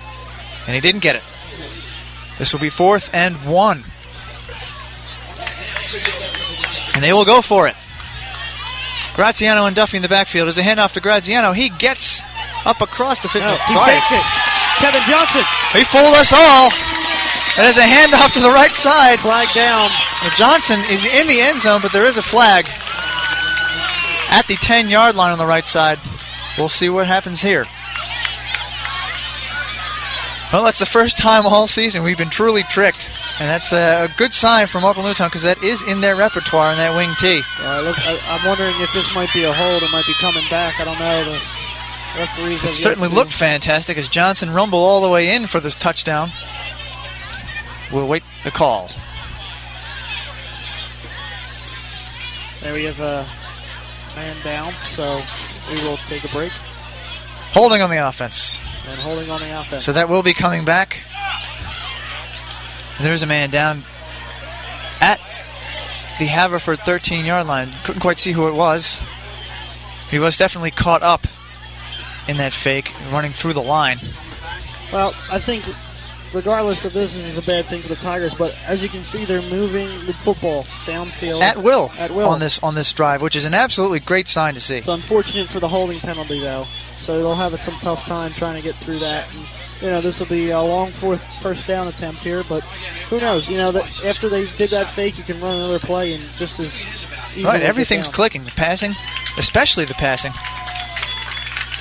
And 0.66 0.76
he 0.76 0.82
didn't 0.82 1.02
get 1.02 1.16
it. 1.16 1.24
This 2.40 2.52
will 2.52 2.60
be 2.60 2.70
fourth 2.70 3.10
and 3.14 3.46
one. 3.46 3.86
And 6.94 7.04
they 7.04 7.14
will 7.14 7.24
go 7.24 7.42
for 7.42 7.68
it. 7.68 7.76
Graziano 9.14 9.66
and 9.66 9.76
Duffy 9.76 9.98
in 9.98 10.04
the 10.04 10.10
backfield. 10.10 10.48
As 10.48 10.58
a 10.58 10.64
handoff 10.64 10.92
to 10.94 11.02
Graziano, 11.02 11.52
he 11.52 11.70
gets 11.70 12.24
up 12.66 12.82
across 12.82 13.20
the 13.20 13.30
15. 13.30 13.42
No, 13.42 13.58
he 13.58 13.76
fakes 13.86 14.12
it. 14.12 14.24
Kevin 14.78 15.02
Johnson, 15.08 15.44
He 15.74 15.84
fooled 15.86 16.14
us 16.14 16.34
all. 16.34 16.97
And 17.58 17.66
there's 17.66 17.78
a 17.78 17.82
handoff 17.82 18.34
to 18.34 18.40
the 18.40 18.52
right 18.52 18.74
side. 18.76 19.20
flag 19.20 19.48
down. 19.56 19.90
Johnson 20.36 20.80
is 20.92 21.04
in 21.06 21.28
the 21.28 21.42
end 21.42 21.60
zone, 21.60 21.82
but 21.82 21.92
there 21.92 22.06
is 22.06 22.18
a 22.18 22.22
flag 22.22 22.68
at 24.30 24.46
the 24.48 24.56
10 24.58 24.90
yard 24.90 25.16
line 25.16 25.32
on 25.32 25.40
the 25.40 25.46
right 25.48 25.66
side. 25.66 26.00
We'll 26.58 26.70
see 26.70 26.90
what 26.90 27.08
happens 27.08 27.42
here. 27.42 27.66
Well, 30.54 30.64
that's 30.64 30.80
the 30.80 30.86
first 30.86 31.18
time 31.18 31.46
all 31.46 31.68
season 31.68 32.04
we've 32.04 32.18
been 32.18 32.30
truly 32.30 32.64
tricked. 32.64 33.10
And 33.40 33.50
that's 33.50 33.72
a 33.72 34.12
good 34.18 34.34
sign 34.34 34.68
for 34.68 34.80
Marple 34.80 35.04
Newtown 35.04 35.28
because 35.28 35.44
that 35.44 35.62
is 35.64 35.84
in 35.84 36.02
their 36.02 36.16
repertoire 36.16 36.72
in 36.72 36.78
that 36.78 36.96
wing 36.96 37.14
T. 37.20 37.36
Look, 37.36 38.00
I, 38.00 38.20
I'm 38.26 38.48
wondering 38.48 38.80
if 38.82 38.92
this 38.94 39.14
might 39.14 39.32
be 39.34 39.44
a 39.44 39.54
hold. 39.54 39.84
It 39.84 39.92
might 39.92 40.08
be 40.08 40.14
coming 40.16 40.44
back. 40.50 40.80
I 40.80 40.86
don't 40.86 40.98
know. 40.98 41.24
The 41.26 42.20
referees 42.20 42.62
have 42.62 42.72
It 42.72 42.74
certainly 42.74 43.10
looked 43.10 43.34
fantastic 43.34 43.98
as 43.98 44.08
Johnson 44.08 44.50
rumbled 44.52 44.82
all 44.82 45.02
the 45.02 45.10
way 45.10 45.36
in 45.36 45.46
for 45.46 45.60
this 45.60 45.76
touchdown. 45.76 46.32
We'll 47.91 48.08
wait 48.08 48.24
the 48.44 48.51
call. 48.51 48.89
There 52.62 52.74
we 52.74 52.84
have 52.86 53.00
a 53.00 53.24
man 54.15 54.44
down, 54.44 54.74
so 54.89 55.22
we 55.70 55.82
will 55.84 55.98
take 56.08 56.24
a 56.24 56.29
break. 56.29 56.51
Holding 57.51 57.82
on 57.82 57.89
the 57.89 58.08
offense. 58.08 58.60
And 58.86 59.00
holding 59.00 59.29
on 59.29 59.41
the 59.41 59.60
offense. 59.60 59.86
So 59.86 59.94
that 59.94 60.10
will 60.10 60.24
be 60.24 60.34
coming 60.34 60.65
back. 60.65 60.98
And 62.98 63.06
there's 63.06 63.24
a 63.24 63.27
man 63.27 63.51
down 63.51 63.86
at 65.00 65.20
the 66.20 66.25
Haverford 66.25 66.79
13 66.82 67.25
yard 67.25 67.48
line. 67.48 67.74
Couldn't 67.86 68.01
quite 68.01 68.20
see 68.20 68.32
who 68.32 68.48
it 68.48 68.53
was. 68.53 69.00
He 70.10 70.20
was 70.20 70.38
definitely 70.38 70.72
caught 70.72 71.03
up 71.03 71.27
in 72.27 72.38
that 72.38 72.53
fake, 72.53 72.91
running 73.12 73.34
through 73.34 73.53
the 73.53 73.62
line. 73.62 74.00
Well, 74.91 75.13
I 75.29 75.39
think 75.39 75.65
regardless 76.34 76.86
of 76.86 76.93
this, 76.93 77.13
this 77.13 77.25
is 77.25 77.38
a 77.38 77.41
bad 77.41 77.67
thing 77.67 77.81
for 77.81 77.89
the 77.89 77.96
Tigers. 77.96 78.34
But 78.34 78.55
as 78.65 78.81
you 78.81 78.89
can 78.89 79.03
see, 79.03 79.25
they're 79.25 79.41
moving 79.41 80.05
the 80.05 80.13
football 80.13 80.63
downfield 80.86 81.41
At 81.41 81.62
will, 81.62 81.91
At 81.98 82.12
will 82.12 82.29
on 82.29 82.39
this 82.39 82.60
on 82.60 82.75
this 82.75 82.91
drive, 82.93 83.22
which 83.22 83.36
is 83.36 83.46
an 83.46 83.53
absolutely 83.53 84.00
great 84.00 84.27
sign 84.27 84.53
to 84.53 84.60
see. 84.60 84.77
It's 84.77 84.88
unfortunate 84.88 85.50
for 85.50 85.60
the 85.60 85.67
holding 85.67 86.00
penalty, 86.00 86.39
though. 86.39 86.65
So 87.00 87.17
they'll 87.19 87.36
have 87.36 87.60
some 87.62 87.79
tough 87.79 88.05
time 88.05 88.34
trying 88.34 88.55
to 88.55 88.62
get 88.62 88.75
through 88.77 89.00
that. 89.00 89.29
And, 89.31 89.46
you 89.81 89.89
know, 89.89 90.01
this 90.01 90.19
will 90.19 90.27
be 90.27 90.50
a 90.50 90.62
long 90.62 90.91
fourth 90.91 91.22
first 91.41 91.67
down 91.67 91.88
attempt 91.88 92.22
here, 92.22 92.43
but 92.43 92.63
who 93.10 93.19
knows? 93.19 93.48
You 93.48 93.57
know, 93.57 93.72
that 93.72 94.03
after 94.03 94.29
they 94.29 94.50
did 94.55 94.72
that 94.72 94.89
fake, 94.89 95.17
you 95.17 95.24
can 95.24 95.39
run 95.39 95.55
another 95.55 95.79
play 95.79 96.13
and 96.13 96.25
just 96.36 96.60
as 96.60 96.74
easily 97.31 97.46
Right, 97.46 97.62
everything's 97.62 98.07
clicking. 98.07 98.43
The 98.43 98.51
passing, 98.51 98.96
especially 99.38 99.86
the 99.86 99.93
passing. 99.93 100.34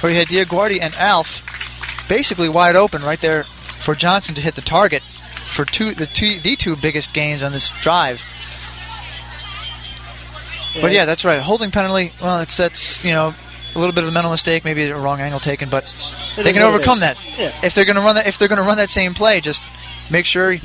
Where 0.01 0.13
you 0.13 0.19
had 0.19 0.29
Dioguardi 0.29 0.81
and 0.83 0.95
Alf 0.97 1.43
basically 2.09 2.51
wide 2.51 2.77
open 2.77 3.03
right 3.03 3.21
there 3.21 3.47
for 3.83 3.95
Johnson 3.95 4.35
to 4.35 4.41
hit 4.41 4.55
the 4.55 4.63
target 4.63 5.03
for 5.51 5.65
two 5.65 5.95
the 5.95 6.07
two 6.07 6.41
the 6.41 6.57
two 6.57 6.77
biggest 6.77 7.13
gains 7.13 7.43
on 7.43 7.53
this 7.53 7.71
drive. 7.83 8.23
But 10.81 10.93
yeah, 10.93 11.07
that's 11.07 11.25
right. 11.25 11.41
Holding 11.41 11.71
penalty. 11.71 12.13
Well, 12.21 12.41
it's 12.41 12.57
that's 12.57 13.05
you 13.05 13.13
know 13.13 13.35
a 13.75 13.79
little 13.79 13.95
bit 13.95 14.05
of 14.05 14.09
a 14.09 14.13
mental 14.13 14.31
mistake, 14.31 14.65
maybe 14.65 14.85
a 14.85 14.97
wrong 14.97 15.21
angle 15.21 15.41
taken, 15.41 15.69
but 15.69 15.85
It 16.37 16.43
they 16.43 16.53
can 16.53 16.63
overcome 16.63 17.01
that. 17.01 17.17
Yeah. 17.39 17.59
If 17.63 17.75
they're 17.75 17.85
going 17.85 17.97
to 17.97 18.03
run 18.03 18.17
that, 18.17 18.27
if 18.27 18.39
they're 18.39 18.49
going 18.49 18.59
to 18.59 18.65
run 18.65 18.79
that 18.79 18.91
same 18.91 19.15
play, 19.15 19.41
just 19.41 19.63
make 20.11 20.25
sure 20.25 20.53
you, 20.53 20.61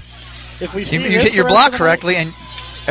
If 0.59 0.73
we 0.73 0.85
see 0.85 0.97
you 0.97 1.09
this 1.09 1.23
hit 1.23 1.33
your 1.33 1.47
block 1.47 1.73
correctly 1.73 2.15
and 2.15 2.33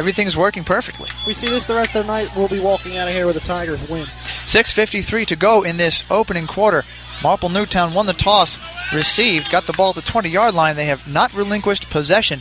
everything's 0.00 0.34
working 0.36 0.64
perfectly. 0.64 1.10
If 1.20 1.26
we 1.26 1.34
see 1.34 1.50
this 1.50 1.66
the 1.66 1.74
rest 1.74 1.94
of 1.94 2.04
the 2.04 2.06
night, 2.06 2.30
we'll 2.34 2.48
be 2.48 2.58
walking 2.58 2.96
out 2.96 3.06
of 3.06 3.14
here 3.14 3.26
with 3.26 3.36
a 3.36 3.40
Tigers 3.40 3.86
win. 3.86 4.06
6.53 4.46 5.26
to 5.26 5.36
go 5.36 5.62
in 5.62 5.76
this 5.76 6.04
opening 6.10 6.46
quarter. 6.46 6.84
Marple 7.22 7.50
Newtown 7.50 7.92
won 7.92 8.06
the 8.06 8.14
toss, 8.14 8.58
received, 8.94 9.50
got 9.50 9.66
the 9.66 9.74
ball 9.74 9.90
at 9.90 9.96
the 9.96 10.02
20 10.02 10.30
yard 10.30 10.54
line. 10.54 10.76
They 10.76 10.86
have 10.86 11.06
not 11.06 11.34
relinquished 11.34 11.90
possession. 11.90 12.40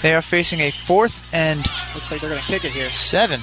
They 0.00 0.14
are 0.14 0.22
facing 0.22 0.60
a 0.60 0.70
fourth 0.70 1.20
and 1.32 1.66
Looks 1.94 2.10
like 2.10 2.20
they're 2.20 2.30
going 2.30 2.40
to 2.40 2.46
kick 2.46 2.64
it 2.64 2.70
here. 2.70 2.92
seven 2.92 3.42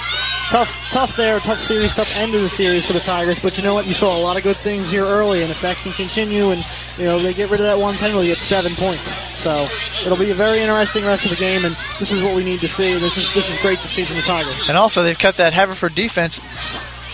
Tough, 0.51 0.71
tough 0.91 1.17
there, 1.17 1.41
tough 1.41 1.61
series, 1.61 1.95
tough 1.95 2.11
end 2.11 2.35
of 2.35 2.43
the 2.43 2.49
series 2.49 2.85
for 2.85 2.93
the 2.93 3.01
Tigers. 3.01 3.39
But 3.39 3.57
you 3.57 3.63
know 3.63 3.73
what? 3.73 3.87
You 3.87 3.95
saw 3.95 4.15
a 4.15 4.21
lot 4.21 4.37
of 4.37 4.43
good 4.43 4.59
things 4.59 4.91
here 4.91 5.05
early, 5.05 5.43
and 5.43 5.51
if 5.51 5.63
that 5.63 5.77
can 5.79 5.93
continue, 5.95 6.51
and 6.51 6.63
you 6.99 7.07
know 7.07 7.23
they 7.23 7.33
get 7.33 7.49
rid 7.49 7.61
of 7.61 7.65
that 7.65 7.79
one 7.79 7.97
penalty, 7.97 8.31
it's 8.31 8.45
seven 8.45 8.77
points. 8.77 9.11
So 9.37 9.67
it'll 10.05 10.19
be 10.19 10.31
a 10.31 10.35
very 10.35 10.61
interesting 10.61 11.07
rest 11.07 11.25
of 11.25 11.31
the 11.31 11.37
game, 11.37 11.65
and 11.65 11.75
this 11.99 12.13
is 12.13 12.23
what 12.23 12.37
we 12.37 12.45
need 12.45 12.61
to 12.61 12.69
see. 12.69 12.93
This 12.99 13.17
is 13.17 13.33
this 13.33 13.49
is 13.49 13.57
great 13.59 13.81
to 13.81 13.89
see 13.89 14.05
from 14.05 14.17
the 14.17 14.23
Tigers. 14.23 14.69
And 14.69 14.77
also, 14.77 15.03
they've 15.03 15.17
kept 15.17 15.39
that 15.39 15.55
Haverford 15.55 15.95
defense 15.95 16.39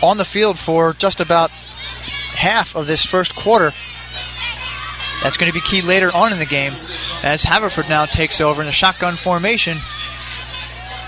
on 0.02 0.16
the 0.16 0.24
field 0.24 0.59
for 0.59 0.94
just 0.94 1.20
about 1.20 1.50
half 1.50 2.74
of 2.74 2.88
this 2.88 3.04
first 3.04 3.37
quarter. 3.37 3.72
That's 5.22 5.37
going 5.37 5.50
to 5.50 5.54
be 5.54 5.61
key 5.61 5.83
later 5.83 6.14
on 6.14 6.33
in 6.33 6.38
the 6.38 6.46
game 6.46 6.74
as 7.22 7.42
Haverford 7.42 7.88
now 7.88 8.07
takes 8.07 8.40
over 8.40 8.62
in 8.62 8.68
a 8.68 8.72
shotgun 8.72 9.16
formation 9.16 9.81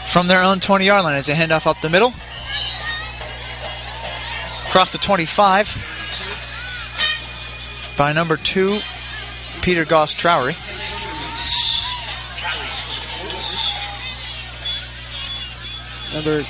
from 0.09 0.27
their 0.27 0.43
own 0.43 0.61
20 0.61 0.85
yard 0.85 1.05
line 1.05 1.17
as 1.17 1.27
they 1.27 1.35
hand 1.35 1.53
off 1.53 1.67
up 1.67 1.81
the 1.81 1.89
middle. 1.89 2.13
Across 4.67 4.93
the 4.93 4.99
25 4.99 5.75
by 7.97 8.13
number 8.13 8.37
two, 8.37 8.81
Peter 9.63 9.85
Goss 9.85 10.15
Trowery. 10.15 10.57
Number 16.13 16.45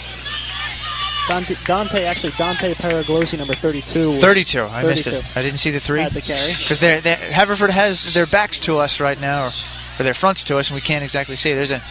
Dante, 1.29 1.57
Dante 1.65 2.05
actually 2.05 2.33
Dante 2.37 2.75
Pergolese, 2.75 3.39
number 3.39 3.55
thirty-two. 3.55 4.13
was- 4.15 4.23
32. 4.23 4.63
I 4.63 4.83
missed 4.83 5.07
it. 5.07 5.25
I 5.37 5.43
didn't 5.43 5.59
see 5.59 5.71
the 5.71 5.81
three. 5.81 6.01
Had 6.01 6.13
the 6.13 6.21
carry. 6.21 6.57
Because 6.57 6.81
they're, 6.81 7.01
Haverford 7.01 7.71
has 7.71 8.13
their 8.13 8.27
backs 8.27 8.59
to 8.61 8.79
us 8.79 8.99
right 9.01 9.19
now, 9.19 9.47
or, 9.47 9.53
or 9.99 10.05
their 10.05 10.15
fronts 10.15 10.45
to 10.45 10.59
us, 10.59 10.69
and 10.69 10.75
we 10.75 10.81
can't 10.81 11.05
exactly 11.05 11.37
see. 11.37 11.53
There's 11.53 11.71
a 11.71 11.83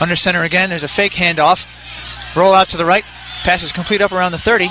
under 0.00 0.16
center 0.16 0.42
again. 0.42 0.70
There's 0.70 0.82
a 0.84 0.88
fake 0.88 1.12
handoff. 1.12 1.66
Roll 2.34 2.52
out 2.52 2.70
to 2.70 2.76
the 2.76 2.84
right. 2.84 3.04
Passes 3.44 3.70
complete 3.72 4.00
up 4.00 4.10
around 4.12 4.32
the 4.32 4.38
30. 4.38 4.68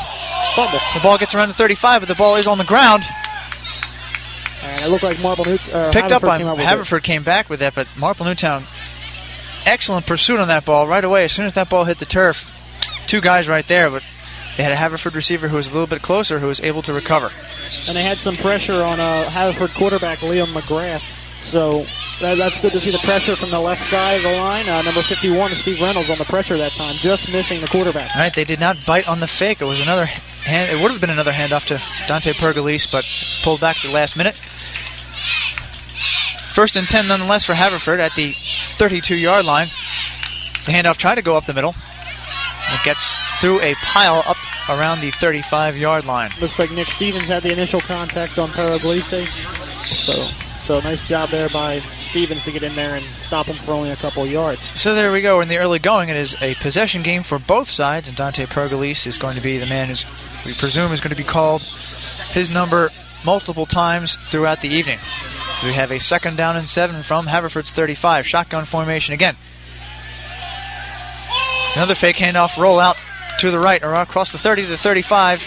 Fumble. 0.56 0.80
The 0.94 1.00
ball 1.00 1.18
gets 1.18 1.34
around 1.34 1.48
the 1.50 1.54
35, 1.54 2.02
but 2.02 2.08
the 2.08 2.16
ball 2.16 2.36
is 2.36 2.48
on 2.48 2.58
the 2.58 2.64
ground. 2.66 3.04
And 4.62 4.86
it 4.86 4.88
looked 4.90 5.04
like 5.04 5.20
Marble 5.20 5.46
Newt, 5.46 5.62
uh, 5.70 5.92
Picked 5.92 6.12
up 6.12 6.22
Haverford 6.24 6.42
up 6.48 6.60
it. 6.60 6.66
Haverford 6.66 7.04
came 7.04 7.24
back 7.24 7.50
with 7.50 7.60
that, 7.60 7.76
but 7.76 7.88
Marple 7.98 8.26
Newtown, 8.26 8.66
excellent 9.66 10.06
pursuit 10.06 10.40
on 10.40 10.48
that 10.48 10.66
ball 10.66 10.88
right 10.88 11.04
away. 11.04 11.26
As 11.26 11.32
soon 11.32 11.46
as 11.46 11.54
that 11.54 11.70
ball 11.70 11.84
hit 11.86 12.00
the 12.00 12.06
turf, 12.06 12.46
two 13.08 13.22
guys 13.22 13.48
right 13.48 13.68
there, 13.68 13.90
but 13.90 14.04
they 14.58 14.64
had 14.64 14.72
a 14.72 14.76
Haverford 14.76 15.16
receiver 15.16 15.48
who 15.48 15.56
was 15.58 15.68
a 15.68 15.72
little 15.72 15.88
bit 15.88 16.02
closer 16.02 16.40
who 16.40 16.48
was 16.48 16.62
able 16.62 16.82
to 16.84 16.94
recover. 16.94 17.32
and 17.88 17.98
they 17.98 18.04
had 18.04 18.20
some 18.20 18.38
pressure 18.38 18.84
on 18.84 19.00
uh, 19.00 19.30
Haverford 19.30 19.72
quarterback 19.72 20.20
Liam 20.20 20.54
McGrath. 20.54 21.02
So 21.42 21.86
that, 22.22 22.36
that's 22.36 22.58
good 22.60 22.72
to 22.72 22.80
see 22.80 22.92
the 22.92 23.00
pressure 23.00 23.36
from 23.36 23.52
the 23.52 23.60
left 23.60 23.84
side 23.84 24.18
of 24.18 24.24
the 24.24 24.32
line. 24.32 24.70
Uh, 24.70 24.82
number 24.82 25.04
51 25.04 25.52
is 25.52 25.58
Steve 25.60 25.82
Reynolds 25.82 26.10
on 26.10 26.18
the 26.18 26.24
pressure 26.26 26.58
that 26.58 26.72
time, 26.74 26.96
just 27.00 27.28
missing 27.30 27.60
the 27.60 27.68
quarterback. 27.68 28.16
All 28.16 28.22
right, 28.22 28.34
they 28.34 28.46
did 28.46 28.60
not 28.62 28.78
bite 28.86 29.08
on 29.08 29.20
the 29.20 29.28
fake. 29.28 29.62
It 29.62 29.66
was 29.66 29.82
another 29.82 30.06
hand. 30.06 30.72
It 30.72 30.82
would 30.82 30.92
have 30.92 31.02
been 31.02 31.10
another 31.10 31.34
handoff 31.34 31.66
to 31.66 31.82
Dante 32.08 32.32
Pergolese, 32.34 32.90
but 32.90 33.04
pulled 33.44 33.60
back 33.60 33.78
at 33.78 33.84
the 33.84 33.92
last 33.92 34.16
minute. 34.16 34.36
First 36.54 36.76
and 36.76 36.88
ten, 36.88 37.08
nonetheless, 37.08 37.44
for 37.46 37.56
Haverford 37.56 38.00
at 38.00 38.14
the 38.16 38.34
32-yard 38.78 39.44
line. 39.44 39.70
The 40.66 40.72
handoff 40.72 40.98
tried 40.98 41.16
to 41.16 41.22
go 41.24 41.36
up 41.36 41.46
the 41.46 41.54
middle. 41.54 41.76
It 42.74 42.84
gets 42.84 43.18
through 43.40 43.62
a 43.62 43.76
pile 43.76 44.24
up 44.26 44.38
around 44.70 45.02
the 45.02 45.12
35-yard 45.14 46.06
line. 46.06 46.32
Looks 46.40 46.58
like 46.58 46.72
Nick 46.72 46.88
Stevens 46.88 47.28
had 47.28 47.44
the 47.44 47.52
initial 47.52 47.82
contact 47.82 48.40
on 48.40 48.50
Pergolese. 48.50 49.28
So, 49.82 50.30
so 50.64 50.80
nice 50.80 51.02
job 51.02 51.30
there 51.30 51.50
by 51.50 51.84
Stevens 51.98 52.44
to 52.44 52.52
get 52.52 52.64
in 52.64 52.76
there 52.76 52.96
and 52.96 53.06
stop 53.22 53.46
him 53.46 53.62
for 53.64 53.72
only 53.72 53.92
a 53.92 53.96
couple 53.96 54.26
yards. 54.26 54.72
So 54.80 54.96
there 54.96 55.12
we 55.12 55.22
go. 55.22 55.42
In 55.42 55.50
the 55.50 55.58
early 55.58 55.80
going, 55.80 56.10
it 56.10 56.18
is 56.18 56.36
a 56.42 56.56
possession 56.56 57.04
game 57.04 57.24
for 57.24 57.38
both 57.38 57.70
sides, 57.70 58.08
and 58.08 58.18
Dante 58.18 58.46
Pergolese 58.46 59.06
is 59.06 59.18
going 59.18 59.36
to 59.36 59.42
be 59.42 59.58
the 59.58 59.66
man 59.66 59.90
who's 59.90 60.06
we 60.46 60.54
presume 60.54 60.92
is 60.92 61.00
going 61.00 61.12
to 61.12 61.16
be 61.16 61.24
called 61.24 61.62
his 62.32 62.50
number 62.50 62.92
multiple 63.24 63.66
times 63.66 64.18
throughout 64.30 64.62
the 64.62 64.68
evening. 64.68 65.00
So 65.62 65.68
we 65.68 65.74
have 65.74 65.92
a 65.92 66.00
second 66.00 66.36
down 66.36 66.58
and 66.58 66.68
seven 66.68 67.04
from 67.04 67.28
Haverford's 67.28 67.72
35. 67.72 68.28
Shotgun 68.28 68.66
formation 68.66 69.14
again. 69.14 69.38
Another 71.76 71.96
fake 71.96 72.18
handoff 72.18 72.58
roll 72.58 72.80
out 72.80 72.98
to 73.40 73.50
the 73.50 73.60
right 73.60 73.82
across 73.84 74.32
the 74.32 74.38
30 74.38 74.64
to 74.64 74.68
the 74.70 74.78
35. 74.78 75.42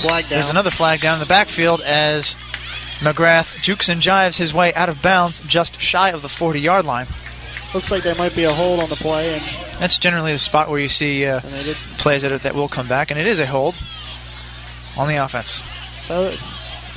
Flag 0.00 0.24
down. 0.24 0.30
There's 0.30 0.48
another 0.48 0.70
flag 0.70 1.00
down 1.00 1.14
in 1.14 1.20
the 1.20 1.26
backfield 1.26 1.82
as 1.82 2.34
McGrath 3.00 3.60
jukes 3.62 3.88
and 3.88 4.00
jives 4.00 4.36
his 4.38 4.54
way 4.54 4.72
out 4.74 4.88
of 4.88 5.02
bounds 5.02 5.40
just 5.46 5.80
shy 5.80 6.10
of 6.10 6.22
the 6.22 6.28
40 6.28 6.60
yard 6.60 6.84
line. 6.86 7.08
Looks 7.74 7.90
like 7.90 8.02
there 8.02 8.14
might 8.14 8.34
be 8.34 8.44
a 8.44 8.54
hold 8.54 8.80
on 8.80 8.88
the 8.88 8.96
play, 8.96 9.38
and, 9.38 9.80
That's 9.80 9.98
generally 9.98 10.32
the 10.32 10.38
spot 10.38 10.70
where 10.70 10.80
you 10.80 10.88
see 10.88 11.24
uh, 11.24 11.40
and 11.40 11.52
they 11.52 11.62
did. 11.62 11.76
plays 11.98 12.22
that, 12.22 12.42
that 12.42 12.54
will 12.54 12.68
come 12.68 12.88
back, 12.88 13.10
and 13.10 13.20
it 13.20 13.26
is 13.26 13.38
a 13.38 13.46
hold 13.46 13.78
on 14.96 15.08
the 15.08 15.16
offense. 15.16 15.62
So, 16.06 16.34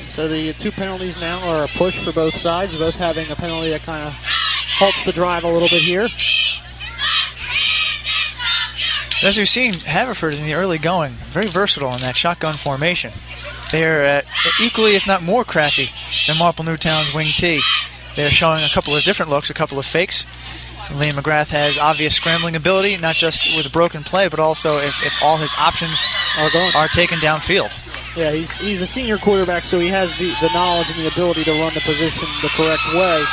so 0.10 0.28
the 0.28 0.54
two 0.54 0.72
penalties 0.72 1.16
now 1.18 1.48
are 1.48 1.66
a 1.66 1.68
push 1.68 2.04
for 2.04 2.12
both 2.12 2.36
sides, 2.36 2.76
both 2.76 2.96
having 2.96 3.30
a 3.30 3.36
penalty 3.36 3.70
that 3.70 3.84
kind 3.84 4.08
of 4.08 4.14
halts 4.14 5.06
the 5.06 5.12
drive 5.12 5.44
a 5.44 5.52
little 5.52 5.70
bit 5.70 5.84
here. 5.84 6.08
As 9.24 9.38
we've 9.38 9.48
seen, 9.48 9.74
Haverford 9.76 10.34
in 10.34 10.44
the 10.44 10.54
early 10.54 10.78
going, 10.78 11.16
very 11.32 11.48
versatile 11.48 11.94
in 11.94 12.02
that 12.02 12.18
shotgun 12.18 12.58
formation. 12.58 13.14
They 13.72 13.86
are 13.86 14.06
uh, 14.06 14.22
equally, 14.60 14.96
if 14.96 15.08
not 15.08 15.24
more, 15.24 15.46
crafty 15.46 15.90
than 16.28 16.38
Marple 16.38 16.66
Newtown's 16.66 17.14
wing 17.14 17.32
T. 17.36 17.62
They're 18.16 18.30
showing 18.30 18.64
a 18.64 18.70
couple 18.70 18.96
of 18.96 19.04
different 19.04 19.32
looks, 19.32 19.50
a 19.50 19.54
couple 19.54 19.80
of 19.80 19.86
fakes. 19.86 20.26
Liam 20.90 21.14
McGrath 21.14 21.48
has 21.48 21.78
obvious 21.78 22.14
scrambling 22.16 22.56
ability, 22.58 22.98
not 22.98 23.16
just 23.16 23.48
with 23.56 23.66
a 23.66 23.70
broken 23.70 24.04
play, 24.04 24.28
but 24.28 24.40
also 24.40 24.78
if, 24.78 24.94
if 25.06 25.14
all 25.22 25.38
his 25.38 25.54
options 25.58 26.04
Are 26.38 26.52
going. 26.52 26.76
are 26.76 26.90
taken 26.90 27.20
downfield. 27.20 27.72
Yeah, 28.16 28.32
he's 28.32 28.52
he's 28.58 28.82
a 28.82 28.86
senior 28.86 29.18
quarterback, 29.18 29.64
so 29.66 29.80
he 29.80 29.88
has 29.88 30.16
the, 30.18 30.36
the 30.42 30.50
knowledge 30.54 30.92
and 30.92 31.00
the 31.00 31.08
ability 31.08 31.46
to 31.46 31.52
run 31.54 31.74
the 31.74 31.82
position 31.82 32.28
the 32.42 32.50
correct 32.50 32.84
way, 32.94 33.24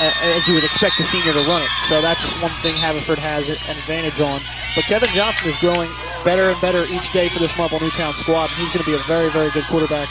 as 0.00 0.48
you 0.48 0.54
would 0.54 0.64
expect 0.64 0.98
a 1.00 1.04
senior 1.04 1.32
to 1.32 1.40
run 1.40 1.62
it. 1.62 1.70
So 1.88 2.00
that's 2.00 2.24
one 2.40 2.52
thing 2.62 2.74
Haverford 2.76 3.18
has 3.18 3.48
an 3.48 3.56
advantage 3.78 4.20
on. 4.20 4.42
But 4.74 4.84
Kevin 4.84 5.10
Johnson 5.10 5.48
is 5.48 5.56
growing 5.58 5.90
better 6.24 6.50
and 6.50 6.60
better 6.60 6.84
each 6.86 7.12
day 7.12 7.28
for 7.28 7.38
this 7.38 7.56
Marple 7.56 7.80
Newtown 7.80 8.16
squad, 8.16 8.50
and 8.50 8.58
he's 8.58 8.72
going 8.72 8.84
to 8.84 8.90
be 8.90 8.96
a 8.96 9.02
very, 9.04 9.30
very 9.30 9.50
good 9.50 9.64
quarterback 9.64 10.08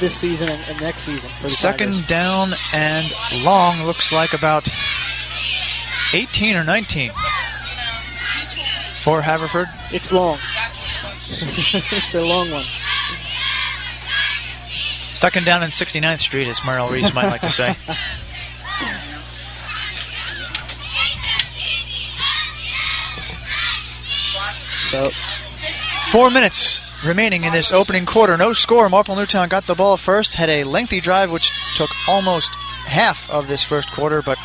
this 0.00 0.14
season 0.14 0.48
and, 0.48 0.62
and 0.64 0.80
next 0.80 1.02
season 1.02 1.30
for 1.38 1.44
the 1.44 1.50
Second 1.50 1.92
Tigers. 1.92 2.08
down 2.08 2.54
and 2.72 3.12
long 3.42 3.82
looks 3.84 4.12
like 4.12 4.32
about 4.32 4.68
18 6.12 6.56
or 6.56 6.64
19 6.64 7.12
for 9.00 9.22
Haverford. 9.22 9.68
It's 9.90 10.12
long. 10.12 10.38
it's 11.28 12.14
a 12.14 12.20
long 12.20 12.50
one. 12.50 12.64
Second 15.14 15.46
down 15.46 15.62
and 15.62 15.72
69th 15.72 16.20
Street, 16.20 16.46
as 16.46 16.62
Merrill 16.64 16.88
Reese 16.88 17.14
might 17.14 17.28
like 17.28 17.40
to 17.40 17.50
say. 17.50 17.76
So 24.90 25.10
Four 26.10 26.30
minutes 26.30 26.80
remaining 27.04 27.44
in 27.44 27.52
this 27.52 27.72
opening 27.72 28.06
quarter. 28.06 28.36
No 28.36 28.52
score. 28.52 28.88
Marple 28.88 29.16
Newtown 29.16 29.48
got 29.48 29.66
the 29.66 29.74
ball 29.74 29.96
first, 29.96 30.34
had 30.34 30.48
a 30.48 30.64
lengthy 30.64 31.00
drive 31.00 31.30
which 31.30 31.50
took 31.74 31.90
almost 32.06 32.54
half 32.86 33.28
of 33.28 33.48
this 33.48 33.64
first 33.64 33.90
quarter, 33.90 34.22
but 34.22 34.38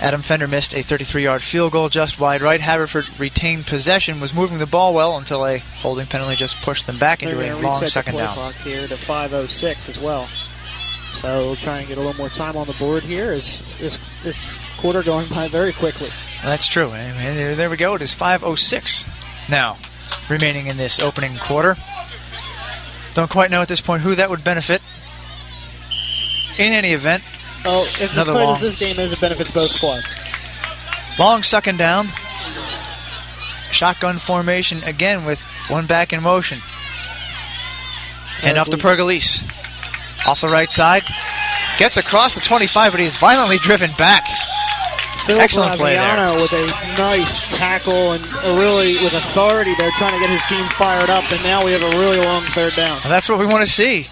Adam 0.00 0.22
Fender 0.22 0.48
missed 0.48 0.74
a 0.74 0.82
33 0.82 1.24
yard 1.24 1.42
field 1.42 1.72
goal 1.72 1.88
just 1.88 2.18
wide 2.18 2.40
right. 2.40 2.60
Haverford 2.60 3.06
retained 3.18 3.66
possession, 3.66 4.18
was 4.18 4.32
moving 4.32 4.58
the 4.58 4.66
ball 4.66 4.94
well 4.94 5.16
until 5.18 5.46
a 5.46 5.58
holding 5.58 6.06
penalty 6.06 6.36
just 6.36 6.56
pushed 6.62 6.86
them 6.86 6.98
back 6.98 7.20
they're 7.20 7.40
into 7.40 7.58
a 7.58 7.60
long 7.60 7.86
second 7.86 8.14
down. 8.16 8.34
clock 8.34 8.54
here 8.56 8.88
to 8.88 8.96
5:06 8.96 9.88
as 9.88 9.98
well. 9.98 10.28
So 11.20 11.46
we'll 11.46 11.56
try 11.56 11.78
and 11.80 11.88
get 11.88 11.98
a 11.98 12.00
little 12.00 12.14
more 12.14 12.28
time 12.28 12.56
on 12.56 12.66
the 12.66 12.74
board 12.74 13.02
here. 13.02 13.32
As 13.32 13.60
this 13.80 13.98
this 14.22 14.48
quarter 14.78 15.02
going 15.02 15.28
by 15.28 15.48
very 15.48 15.72
quickly. 15.72 16.10
That's 16.42 16.66
true. 16.66 16.90
And 16.92 17.18
and 17.18 17.58
there, 17.58 17.68
we 17.70 17.76
go. 17.76 17.94
It 17.96 18.02
is 18.02 18.14
5.06 18.14 19.04
now 19.48 19.78
remaining 20.30 20.68
in 20.68 20.76
this 20.76 20.98
opening 21.00 21.36
quarter. 21.38 21.76
Don't 23.14 23.30
quite 23.30 23.50
know 23.50 23.62
at 23.62 23.68
this 23.68 23.80
point 23.80 24.02
who 24.02 24.14
that 24.14 24.30
would 24.30 24.44
benefit. 24.44 24.80
In 26.56 26.72
any 26.72 26.92
event, 26.92 27.22
Oh, 27.64 27.84
if 28.00 28.14
as 28.14 28.26
tight 28.26 28.54
as 28.54 28.60
this 28.60 28.76
game 28.76 28.98
is, 28.98 29.12
it 29.12 29.20
benefits 29.20 29.50
both 29.50 29.70
squads. 29.72 30.06
long 31.18 31.42
second 31.42 31.76
down. 31.78 32.12
Shotgun 33.72 34.18
formation 34.18 34.82
again 34.84 35.24
with 35.24 35.40
one 35.68 35.86
back 35.86 36.12
in 36.12 36.22
motion. 36.22 36.60
And 38.42 38.56
off 38.56 38.70
to 38.70 38.76
Pergolese. 38.76 39.42
Off 40.28 40.42
the 40.42 40.48
right 40.48 40.70
side. 40.70 41.04
Gets 41.78 41.96
across 41.96 42.34
the 42.34 42.42
25, 42.42 42.92
but 42.92 43.00
he's 43.00 43.16
violently 43.16 43.58
driven 43.58 43.90
back. 43.96 44.26
Phil 45.24 45.40
Excellent 45.40 45.76
play 45.76 45.94
there. 45.94 46.34
With 46.34 46.52
a 46.52 46.66
nice 46.66 47.40
tackle 47.56 48.12
and 48.12 48.26
really 48.58 49.02
with 49.02 49.14
authority 49.14 49.74
there, 49.76 49.90
trying 49.92 50.12
to 50.12 50.20
get 50.20 50.28
his 50.28 50.42
team 50.44 50.68
fired 50.70 51.08
up. 51.08 51.32
And 51.32 51.42
now 51.42 51.64
we 51.64 51.72
have 51.72 51.80
a 51.80 51.96
really 51.96 52.18
long 52.18 52.44
third 52.54 52.74
down. 52.76 53.00
And 53.02 53.10
that's 53.10 53.26
what 53.26 53.38
we 53.38 53.46
want 53.46 53.66
to 53.66 53.72
see. 53.72 54.08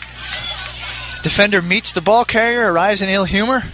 Defender 1.23 1.61
meets 1.61 1.93
the 1.93 2.01
ball 2.01 2.25
carrier, 2.25 2.73
arrives 2.73 3.03
in 3.03 3.11
ill 3.11 3.25
humor, 3.25 3.65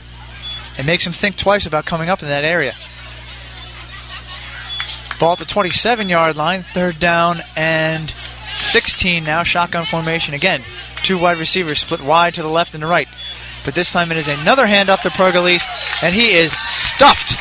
and 0.77 0.85
makes 0.85 1.07
him 1.07 1.13
think 1.13 1.37
twice 1.37 1.65
about 1.65 1.85
coming 1.85 2.09
up 2.09 2.23
in 2.23 2.29
that 2.29 2.45
area. 2.45 2.75
Ball 5.21 5.35
at 5.35 5.39
the 5.39 5.45
27 5.45 6.09
yard 6.09 6.35
line, 6.35 6.65
third 6.75 6.99
down 6.99 7.41
and 7.55 8.13
16 8.63 9.23
now. 9.23 9.45
Shotgun 9.45 9.87
formation 9.87 10.35
again. 10.35 10.65
Two 11.03 11.19
wide 11.19 11.39
receivers 11.39 11.81
split 11.81 12.01
wide 12.01 12.35
to 12.35 12.43
the 12.43 12.49
left 12.49 12.75
and 12.75 12.83
the 12.83 12.87
right. 12.87 13.09
But 13.65 13.75
this 13.75 13.93
time 13.93 14.11
it 14.11 14.19
is 14.19 14.29
another 14.29 14.67
handoff 14.67 15.01
to 15.03 15.11
Pergolese, 15.11 15.65
and 16.01 16.15
he 16.15 16.33
is 16.33 16.53
stuffed. 16.65 17.35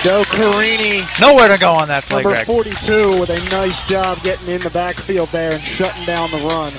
Joe 0.00 0.24
Carini, 0.24 1.06
Nowhere 1.20 1.48
to 1.48 1.58
go 1.58 1.72
on 1.72 1.88
that 1.88 2.06
play, 2.06 2.22
number 2.22 2.30
Greg. 2.30 2.46
42, 2.46 3.20
with 3.20 3.30
a 3.30 3.40
nice 3.44 3.82
job 3.82 4.22
getting 4.22 4.48
in 4.48 4.60
the 4.60 4.70
backfield 4.70 5.30
there 5.32 5.52
and 5.52 5.64
shutting 5.64 6.04
down 6.06 6.30
the 6.30 6.38
run. 6.38 6.74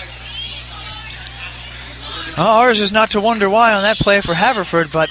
Well, 2.38 2.48
ours 2.48 2.80
is 2.80 2.94
not 2.94 3.12
to 3.12 3.20
wonder 3.20 3.50
why 3.50 3.74
on 3.74 3.82
that 3.82 3.98
play 3.98 4.22
for 4.22 4.34
Haverford, 4.34 4.92
but 4.92 5.10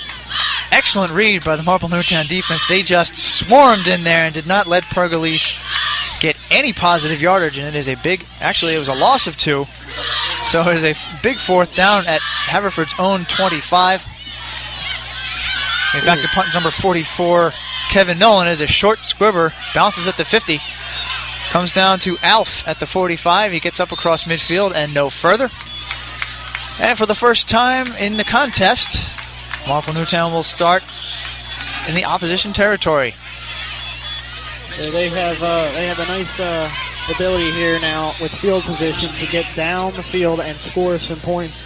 excellent 0.71 1.13
read 1.13 1.45
by 1.45 1.57
the 1.57 1.63
Marple 1.63 1.91
Newtown 1.91 2.27
defense. 2.27 2.67
They 2.67 2.83
just 2.83 3.15
swarmed 3.15 3.87
in 3.87 4.05
there 4.05 4.25
and 4.25 4.35
did 4.35 4.47
not 4.47 4.67
let 4.67 4.85
Pergolese 4.85 5.53
get 5.53 6.08
any 6.51 6.73
positive 6.73 7.21
yardage, 7.21 7.59
and 7.59 7.67
it 7.67 7.79
is 7.79 7.89
a 7.89 7.95
big, 7.97 8.25
actually, 8.41 8.75
it 8.75 8.79
was 8.79 8.89
a 8.89 8.95
loss 8.95 9.27
of 9.27 9.37
two. 9.37 9.67
So 10.47 10.63
it 10.69 10.77
is 10.77 10.85
a 10.85 10.95
big 11.23 11.39
fourth 11.39 11.75
down 11.75 12.07
at 12.07 12.21
Haverford's 12.21 12.95
own 12.99 13.27
25. 13.27 14.05
And 15.95 16.05
back 16.05 16.21
to 16.21 16.29
punt 16.29 16.49
number 16.55 16.71
44, 16.71 17.53
Kevin 17.91 18.19
Nolan, 18.19 18.49
as 18.49 18.61
a 18.61 18.67
short 18.67 19.05
squibber 19.05 19.53
bounces 19.75 20.07
at 20.07 20.17
the 20.17 20.25
50. 20.25 20.61
Comes 21.51 21.73
down 21.73 21.99
to 22.01 22.19
Alf 22.19 22.67
at 22.69 22.79
the 22.79 22.87
45. 22.87 23.53
He 23.53 23.61
gets 23.61 23.81
up 23.81 23.91
across 23.91 24.25
midfield 24.25 24.75
and 24.75 24.93
no 24.93 25.09
further. 25.09 25.51
And 26.79 26.97
for 26.97 27.07
the 27.07 27.15
first 27.15 27.49
time 27.49 27.95
in 27.97 28.19
the 28.19 28.25
contest, 28.25 29.01
Marple 29.67 29.95
Newtown 29.95 30.33
will 30.33 30.43
start 30.43 30.83
in 31.89 31.95
the 31.95 32.05
opposition 32.05 32.53
territory. 32.53 33.15
Yeah, 34.79 34.91
they 34.91 35.09
have 35.09 35.43
uh, 35.43 35.73
they 35.73 35.87
have 35.87 35.99
a 35.99 36.07
nice 36.07 36.39
uh, 36.39 36.73
ability 37.09 37.51
here 37.53 37.81
now 37.81 38.15
with 38.21 38.33
field 38.33 38.65
position 38.65 39.13
to 39.15 39.27
get 39.27 39.57
down 39.57 39.95
the 39.95 40.03
field 40.03 40.41
and 40.41 40.61
score 40.61 40.99
some 40.99 41.21
points 41.21 41.65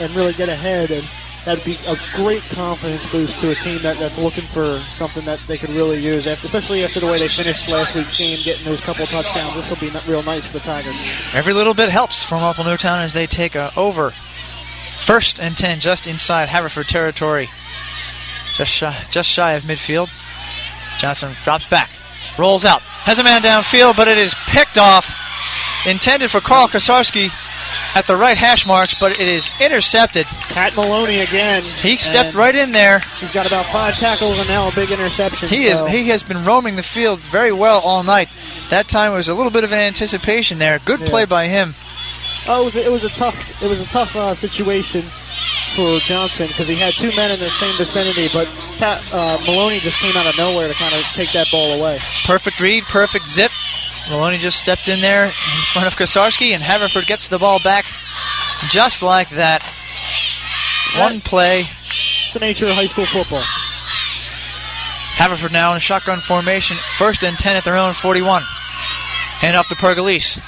and 0.00 0.14
really 0.14 0.32
get 0.32 0.48
ahead. 0.48 0.90
And 0.90 1.06
that'd 1.44 1.64
be 1.64 1.76
a 1.86 1.96
great 2.14 2.42
confidence 2.42 3.06
boost 3.06 3.38
to 3.40 3.50
a 3.50 3.54
team 3.54 3.82
that, 3.82 3.98
that's 3.98 4.18
looking 4.18 4.46
for 4.48 4.84
something 4.90 5.24
that 5.26 5.40
they 5.46 5.58
could 5.58 5.70
really 5.70 6.02
use, 6.02 6.26
after, 6.26 6.46
especially 6.46 6.84
after 6.84 7.00
the 7.00 7.06
way 7.06 7.18
they 7.18 7.28
finished 7.28 7.68
last 7.68 7.94
week's 7.94 8.16
game, 8.16 8.42
getting 8.44 8.64
those 8.64 8.80
couple 8.80 9.06
touchdowns. 9.06 9.56
This 9.56 9.70
will 9.70 9.76
be 9.76 9.90
real 10.08 10.22
nice 10.22 10.46
for 10.46 10.54
the 10.54 10.60
Tigers. 10.60 10.96
Every 11.32 11.52
little 11.52 11.74
bit 11.74 11.90
helps 11.90 12.24
for 12.24 12.36
Marple 12.36 12.64
Newtown 12.64 13.00
as 13.00 13.12
they 13.12 13.26
take 13.26 13.54
a 13.54 13.72
over. 13.76 14.14
First 15.04 15.38
and 15.38 15.56
10 15.56 15.80
just 15.80 16.06
inside 16.06 16.48
Haverford 16.48 16.88
territory. 16.88 17.50
Just 18.54 18.70
shy, 18.70 19.04
just 19.10 19.28
shy 19.28 19.52
of 19.52 19.64
midfield. 19.64 20.08
Johnson 20.98 21.36
drops 21.42 21.66
back, 21.66 21.90
rolls 22.38 22.64
out, 22.64 22.82
has 22.82 23.18
a 23.18 23.22
man 23.24 23.42
downfield, 23.42 23.96
but 23.96 24.08
it 24.08 24.18
is 24.18 24.34
picked 24.46 24.78
off. 24.78 25.14
Intended 25.86 26.30
for 26.30 26.40
Carl 26.40 26.68
Kosarski 26.68 27.30
at 27.94 28.06
the 28.06 28.16
right 28.16 28.36
hash 28.36 28.66
marks, 28.66 28.94
but 28.98 29.12
it 29.12 29.28
is 29.28 29.48
intercepted. 29.60 30.26
Pat 30.26 30.74
Maloney 30.74 31.20
again. 31.20 31.62
He 31.62 31.96
stepped 31.96 32.34
right 32.34 32.54
in 32.54 32.72
there. 32.72 33.00
He's 33.20 33.32
got 33.32 33.46
about 33.46 33.66
five 33.66 33.96
tackles 33.96 34.38
and 34.38 34.48
now 34.48 34.68
a 34.68 34.74
big 34.74 34.90
interception. 34.90 35.48
He 35.48 35.66
is 35.66 35.80
he 35.88 36.08
has 36.08 36.22
been 36.22 36.44
roaming 36.44 36.76
the 36.76 36.82
field 36.82 37.20
very 37.20 37.52
well 37.52 37.80
all 37.80 38.02
night. 38.02 38.28
That 38.70 38.88
time 38.88 39.12
was 39.12 39.28
a 39.28 39.34
little 39.34 39.50
bit 39.52 39.62
of 39.64 39.72
an 39.72 39.78
anticipation 39.78 40.58
there. 40.58 40.78
Good 40.78 41.00
Yeah. 41.00 41.06
play 41.10 41.24
by 41.26 41.46
him. 41.48 41.74
Oh, 42.46 42.62
it 42.62 42.64
was 42.64 42.76
a, 42.76 42.84
it 42.84 42.90
was 42.90 43.04
a 43.04 43.10
tough 43.10 43.36
it 43.62 43.68
was 43.68 43.80
a 43.80 43.86
tough 43.86 44.16
uh, 44.16 44.34
situation 44.34 45.10
for 45.74 45.98
Johnson 46.00 46.48
because 46.48 46.68
he 46.68 46.76
had 46.76 46.94
two 46.94 47.10
men 47.16 47.30
in 47.30 47.38
the 47.38 47.50
same 47.50 47.76
vicinity, 47.76 48.28
but 48.32 48.46
Pat, 48.78 49.12
uh, 49.12 49.38
Maloney 49.44 49.80
just 49.80 49.98
came 49.98 50.16
out 50.16 50.26
of 50.26 50.36
nowhere 50.36 50.68
to 50.68 50.74
kind 50.74 50.94
of 50.94 51.02
take 51.14 51.32
that 51.32 51.46
ball 51.50 51.72
away. 51.72 52.00
Perfect 52.24 52.60
read, 52.60 52.84
perfect 52.84 53.28
zip. 53.28 53.50
Maloney 54.08 54.38
just 54.38 54.58
stepped 54.58 54.88
in 54.88 55.00
there 55.00 55.26
in 55.26 55.64
front 55.72 55.86
of 55.86 55.96
Kosarski, 55.96 56.50
and 56.52 56.62
Haverford 56.62 57.06
gets 57.06 57.28
the 57.28 57.38
ball 57.38 57.60
back 57.62 57.84
just 58.68 59.02
like 59.02 59.30
that. 59.30 59.62
One 60.96 61.20
play. 61.20 61.68
It's 62.24 62.34
the 62.34 62.40
nature 62.40 62.66
of 62.66 62.74
high 62.74 62.86
school 62.86 63.06
football. 63.06 63.42
Haverford 65.16 65.52
now 65.52 65.70
in 65.70 65.76
a 65.76 65.80
shotgun 65.80 66.20
formation, 66.20 66.76
first 66.96 67.22
and 67.22 67.38
10 67.38 67.56
at 67.56 67.64
their 67.64 67.76
own 67.76 67.94
41. 67.94 68.42
Hand 68.42 69.56
off 69.56 69.68
to 69.68 69.74
Pergolese. 69.74 70.40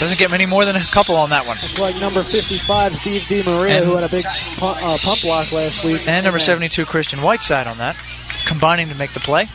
Doesn't 0.00 0.18
get 0.18 0.30
many 0.30 0.46
more 0.46 0.64
than 0.64 0.76
a 0.76 0.80
couple 0.80 1.14
on 1.14 1.28
that 1.28 1.46
one. 1.46 1.58
Looked 1.60 1.78
like 1.78 1.96
number 1.96 2.22
55, 2.22 2.96
Steve 2.96 3.20
DiMaria, 3.24 3.84
who 3.84 3.96
had 3.96 4.04
a 4.04 4.08
big 4.08 4.24
pump, 4.56 4.82
uh, 4.82 4.96
pump 4.96 5.20
block 5.20 5.52
last 5.52 5.84
week. 5.84 6.08
And 6.08 6.24
number 6.24 6.38
uh, 6.38 6.40
72, 6.40 6.86
Christian 6.86 7.20
Whiteside 7.20 7.66
on 7.66 7.76
that, 7.76 7.98
combining 8.46 8.88
to 8.88 8.94
make 8.94 9.12
the 9.12 9.20
play. 9.20 9.50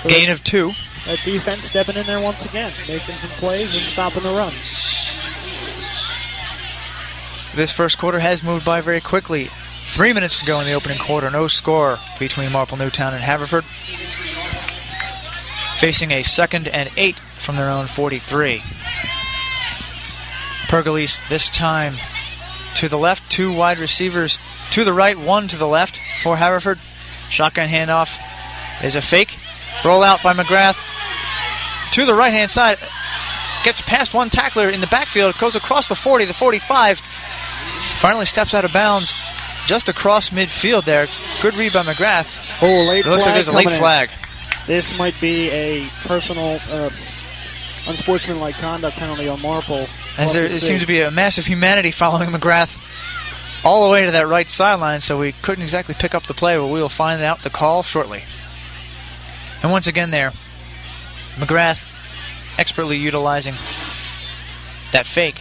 so 0.00 0.08
Gain 0.08 0.30
of 0.30 0.42
two. 0.42 0.72
That 1.04 1.18
defense 1.26 1.64
stepping 1.64 1.96
in 1.96 2.06
there 2.06 2.22
once 2.22 2.42
again, 2.46 2.72
making 2.88 3.18
some 3.18 3.30
plays 3.32 3.74
and 3.74 3.86
stopping 3.86 4.22
the 4.22 4.32
run. 4.32 4.54
This 7.54 7.70
first 7.70 7.98
quarter 7.98 8.18
has 8.18 8.42
moved 8.42 8.64
by 8.64 8.80
very 8.80 9.02
quickly. 9.02 9.50
Three 9.88 10.14
minutes 10.14 10.38
to 10.38 10.46
go 10.46 10.58
in 10.60 10.64
the 10.64 10.72
opening 10.72 10.98
quarter. 10.98 11.30
No 11.30 11.48
score 11.48 11.98
between 12.18 12.50
Marple 12.50 12.78
Newtown 12.78 13.12
and 13.12 13.22
Haverford. 13.22 13.66
Facing 15.78 16.12
a 16.12 16.22
second 16.22 16.68
and 16.68 16.88
eight 16.96 17.20
from 17.42 17.56
their 17.56 17.68
own 17.70 17.86
43. 17.86 18.62
Pergolese 20.68 21.18
this 21.28 21.50
time 21.50 21.96
to 22.76 22.88
the 22.88 22.98
left. 22.98 23.30
Two 23.30 23.52
wide 23.52 23.78
receivers 23.78 24.38
to 24.70 24.84
the 24.84 24.92
right, 24.92 25.18
one 25.18 25.48
to 25.48 25.56
the 25.56 25.68
left 25.68 25.98
for 26.22 26.36
Haverford. 26.36 26.78
Shotgun 27.30 27.68
handoff 27.68 28.16
is 28.82 28.96
a 28.96 29.02
fake. 29.02 29.36
Roll 29.84 30.02
out 30.02 30.22
by 30.22 30.32
McGrath 30.32 30.76
to 31.92 32.06
the 32.06 32.14
right 32.14 32.32
hand 32.32 32.50
side. 32.50 32.78
Gets 33.64 33.80
past 33.82 34.12
one 34.14 34.30
tackler 34.30 34.68
in 34.70 34.80
the 34.80 34.86
backfield, 34.88 35.36
goes 35.38 35.54
across 35.56 35.88
the 35.88 35.94
40, 35.94 36.24
the 36.24 36.34
45. 36.34 37.00
Finally 37.98 38.26
steps 38.26 38.54
out 38.54 38.64
of 38.64 38.72
bounds 38.72 39.14
just 39.66 39.88
across 39.88 40.30
midfield 40.30 40.84
there. 40.84 41.06
Good 41.40 41.54
read 41.54 41.72
by 41.72 41.82
McGrath. 41.82 42.26
Oh, 42.60 42.82
late 42.84 43.06
It 43.06 43.08
looks 43.10 43.24
like 43.24 43.34
there's 43.34 43.48
a 43.48 43.52
late 43.52 43.68
in. 43.70 43.78
flag. 43.78 44.10
This 44.66 44.96
might 44.96 45.14
be 45.20 45.48
a 45.50 45.88
personal, 46.04 46.58
uh, 46.68 46.90
unsportsmanlike 47.86 48.56
conduct 48.56 48.96
penalty 48.96 49.28
on 49.28 49.40
Marple. 49.40 49.86
As 50.16 50.32
there 50.32 50.44
it 50.44 50.62
seems 50.62 50.80
to 50.80 50.86
be 50.86 51.00
a 51.00 51.10
massive 51.10 51.46
humanity 51.46 51.90
following 51.90 52.30
McGrath 52.30 52.76
all 53.64 53.84
the 53.84 53.90
way 53.90 54.04
to 54.04 54.10
that 54.12 54.28
right 54.28 54.48
sideline, 54.48 55.00
so 55.00 55.18
we 55.18 55.32
couldn't 55.32 55.62
exactly 55.62 55.94
pick 55.94 56.14
up 56.14 56.26
the 56.26 56.34
play, 56.34 56.56
but 56.56 56.66
we 56.66 56.80
will 56.80 56.88
find 56.88 57.22
out 57.22 57.42
the 57.42 57.50
call 57.50 57.82
shortly. 57.82 58.24
And 59.62 59.70
once 59.70 59.86
again, 59.86 60.10
there, 60.10 60.32
McGrath 61.36 61.86
expertly 62.58 62.98
utilizing 62.98 63.54
that 64.92 65.06
fake. 65.06 65.40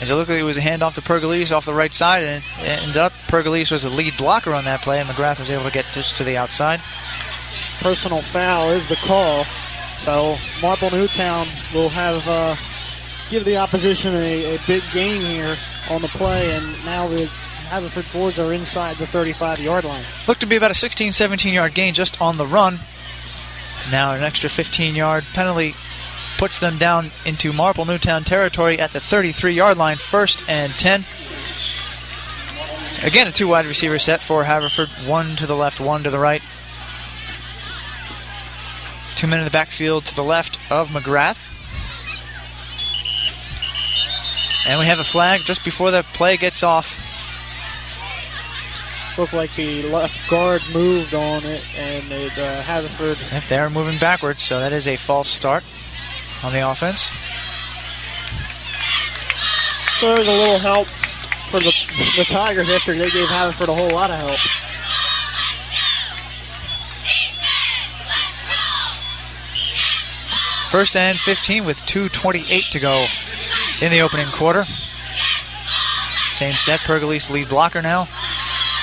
As 0.00 0.10
it 0.10 0.14
looked 0.14 0.30
like 0.30 0.40
it 0.40 0.44
was 0.44 0.56
a 0.56 0.60
handoff 0.60 0.94
to 0.94 1.00
Pergolese 1.00 1.52
off 1.52 1.64
the 1.64 1.74
right 1.74 1.94
side, 1.94 2.24
and 2.24 2.44
it 2.44 2.82
ended 2.82 2.96
up 2.96 3.12
Pergolese 3.28 3.70
was 3.70 3.84
a 3.84 3.90
lead 3.90 4.16
blocker 4.16 4.52
on 4.52 4.64
that 4.64 4.82
play, 4.82 5.00
and 5.00 5.08
McGrath 5.08 5.40
was 5.40 5.50
able 5.50 5.64
to 5.64 5.70
get 5.70 5.86
just 5.92 6.16
to 6.16 6.24
the 6.24 6.36
outside. 6.36 6.80
personal 7.80 8.22
foul 8.22 8.70
is 8.70 8.88
the 8.88 8.96
call. 8.96 9.44
So 9.98 10.36
Marple 10.60 10.90
Newtown 10.90 11.48
will 11.72 11.88
have 11.88 12.26
uh, 12.28 12.56
give 13.30 13.44
the 13.44 13.56
opposition 13.56 14.14
a, 14.14 14.56
a 14.56 14.60
big 14.66 14.82
gain 14.92 15.20
here 15.20 15.56
on 15.88 16.02
the 16.02 16.08
play, 16.08 16.52
and 16.52 16.72
now 16.84 17.08
the 17.08 17.26
Haverford 17.26 18.04
Fords 18.04 18.38
are 18.38 18.52
inside 18.52 18.98
the 18.98 19.06
35-yard 19.06 19.84
line. 19.84 20.04
Looked 20.28 20.40
to 20.40 20.46
be 20.46 20.56
about 20.56 20.70
a 20.70 20.74
16, 20.74 21.12
17 21.12 21.54
yard 21.54 21.74
gain 21.74 21.94
just 21.94 22.20
on 22.20 22.36
the 22.36 22.46
run. 22.46 22.80
Now 23.90 24.14
an 24.14 24.22
extra 24.22 24.48
15 24.48 24.94
yard 24.94 25.24
penalty 25.32 25.74
puts 26.38 26.58
them 26.58 26.78
down 26.78 27.12
into 27.24 27.52
Marple 27.52 27.84
Newtown 27.84 28.24
territory 28.24 28.78
at 28.78 28.92
the 28.92 29.00
33 29.00 29.54
yard 29.54 29.78
line, 29.78 29.96
first 29.96 30.42
and 30.48 30.72
10. 30.74 31.04
Again, 33.02 33.26
a 33.26 33.32
two 33.32 33.48
wide 33.48 33.66
receiver 33.66 33.98
set 33.98 34.22
for 34.22 34.44
Haverford, 34.44 34.88
one 35.06 35.36
to 35.36 35.46
the 35.46 35.56
left, 35.56 35.80
one 35.80 36.04
to 36.04 36.10
the 36.10 36.18
right. 36.18 36.42
Two 39.16 39.26
men 39.26 39.38
in 39.38 39.44
the 39.44 39.50
backfield 39.50 40.04
to 40.06 40.14
the 40.14 40.24
left 40.24 40.58
of 40.70 40.88
McGrath. 40.88 41.38
And 44.66 44.78
we 44.78 44.86
have 44.86 44.98
a 44.98 45.04
flag 45.04 45.42
just 45.44 45.62
before 45.64 45.90
the 45.90 46.04
play 46.14 46.36
gets 46.36 46.62
off. 46.62 46.96
Looked 49.18 49.32
like 49.32 49.54
the 49.54 49.82
left 49.82 50.18
guard 50.28 50.62
moved 50.72 51.14
on 51.14 51.44
it, 51.44 51.62
and 51.76 52.10
it, 52.10 52.36
uh, 52.36 52.62
Haverford 52.62 53.18
Yep, 53.18 53.44
They 53.48 53.58
are 53.58 53.70
moving 53.70 53.98
backwards, 53.98 54.42
so 54.42 54.58
that 54.58 54.72
is 54.72 54.88
a 54.88 54.96
false 54.96 55.28
start 55.28 55.62
on 56.42 56.52
the 56.52 56.68
offense. 56.68 57.10
So 60.00 60.08
there 60.08 60.18
was 60.18 60.26
a 60.26 60.32
little 60.32 60.58
help 60.58 60.88
for 61.48 61.60
the, 61.60 61.72
the 62.16 62.24
Tigers 62.24 62.68
after 62.68 62.96
they 62.96 63.10
gave 63.10 63.28
Haverford 63.28 63.68
a 63.68 63.74
whole 63.74 63.90
lot 63.90 64.10
of 64.10 64.18
help. 64.18 64.40
First 70.74 70.96
and 70.96 71.20
15 71.20 71.64
with 71.64 71.78
2.28 71.82 72.70
to 72.70 72.80
go 72.80 73.06
in 73.80 73.92
the 73.92 74.00
opening 74.00 74.26
quarter. 74.32 74.64
Same 76.32 76.56
set, 76.56 76.80
Pergolese 76.80 77.30
lead 77.30 77.48
blocker 77.48 77.80
now. 77.80 78.08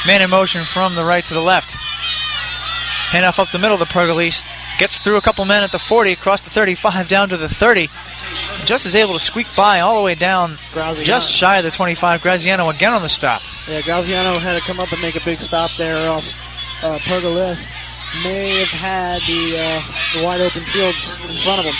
Man 0.08 0.22
in 0.22 0.30
motion 0.30 0.64
from 0.64 0.96
the 0.96 1.04
right 1.04 1.26
to 1.26 1.34
the 1.34 1.42
left. 1.42 1.72
Handoff 3.12 3.40
up 3.40 3.52
the 3.52 3.60
middle 3.60 3.78
to 3.78 3.84
Pergolese. 3.84 4.42
Gets 4.80 5.00
through 5.00 5.18
a 5.18 5.22
couple 5.22 5.44
men 5.44 5.64
at 5.64 5.74
the 5.74 5.80
40, 5.80 6.14
across 6.14 6.40
the 6.40 6.50
35, 6.50 7.10
down 7.10 7.28
to 7.28 7.36
the 7.36 7.50
30. 7.50 7.90
Just 8.64 8.86
is 8.86 8.96
able 8.96 9.12
to 9.12 9.20
squeak 9.20 9.48
by 9.58 9.82
all 9.82 9.98
the 9.98 10.02
way 10.02 10.16
down, 10.16 10.60
Graziano. 10.72 11.06
just 11.06 11.30
shy 11.30 11.58
of 11.58 11.66
the 11.66 11.72
25. 11.72 12.22
Graziano 12.22 12.70
again 12.70 12.94
on 12.94 13.02
the 13.02 13.10
stop. 13.10 13.42
Yeah, 13.68 13.82
Graziano 13.82 14.40
had 14.40 14.58
to 14.58 14.62
come 14.66 14.80
up 14.80 14.94
and 14.94 15.02
make 15.02 15.18
a 15.18 15.26
big 15.26 15.42
stop 15.42 15.72
there, 15.78 15.98
or 15.98 16.08
else 16.08 16.34
uh, 16.84 17.00
may 18.24 18.64
have 18.64 18.68
had 18.68 19.22
the, 19.28 19.58
uh, 19.58 19.82
the 20.14 20.24
wide 20.24 20.42
open 20.42 20.66
fields 20.66 21.16
in 21.30 21.38
front 21.40 21.60
of 21.60 21.66
him. 21.66 21.76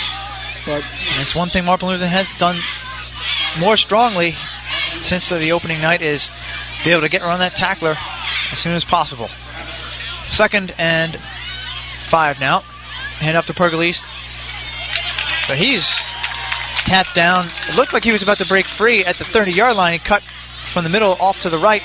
But 0.64 0.84
it's 1.20 1.34
one 1.34 1.50
thing 1.50 1.64
Marple 1.64 1.90
Newtown 1.90 2.08
has 2.08 2.28
done 2.38 2.60
more 3.58 3.76
strongly 3.76 4.36
since 5.02 5.28
the 5.28 5.52
opening 5.52 5.80
night 5.80 6.02
is 6.02 6.30
be 6.84 6.90
able 6.90 7.02
to 7.02 7.08
get 7.08 7.22
around 7.22 7.40
that 7.40 7.52
tackler 7.52 7.96
as 8.50 8.58
soon 8.58 8.72
as 8.72 8.84
possible. 8.84 9.28
Second 10.28 10.74
and 10.78 11.18
five 12.08 12.40
now. 12.40 12.60
Hand 13.18 13.36
off 13.36 13.46
to 13.46 13.54
Pergolese. 13.54 14.02
But 15.48 15.58
he's 15.58 16.00
tapped 16.84 17.14
down. 17.14 17.50
It 17.68 17.76
looked 17.76 17.92
like 17.92 18.04
he 18.04 18.12
was 18.12 18.22
about 18.22 18.38
to 18.38 18.46
break 18.46 18.66
free 18.66 19.04
at 19.04 19.18
the 19.18 19.24
30 19.24 19.52
yard 19.52 19.76
line. 19.76 19.92
He 19.94 19.98
cut 19.98 20.22
from 20.72 20.84
the 20.84 20.90
middle 20.90 21.12
off 21.20 21.40
to 21.40 21.50
the 21.50 21.58
right. 21.58 21.82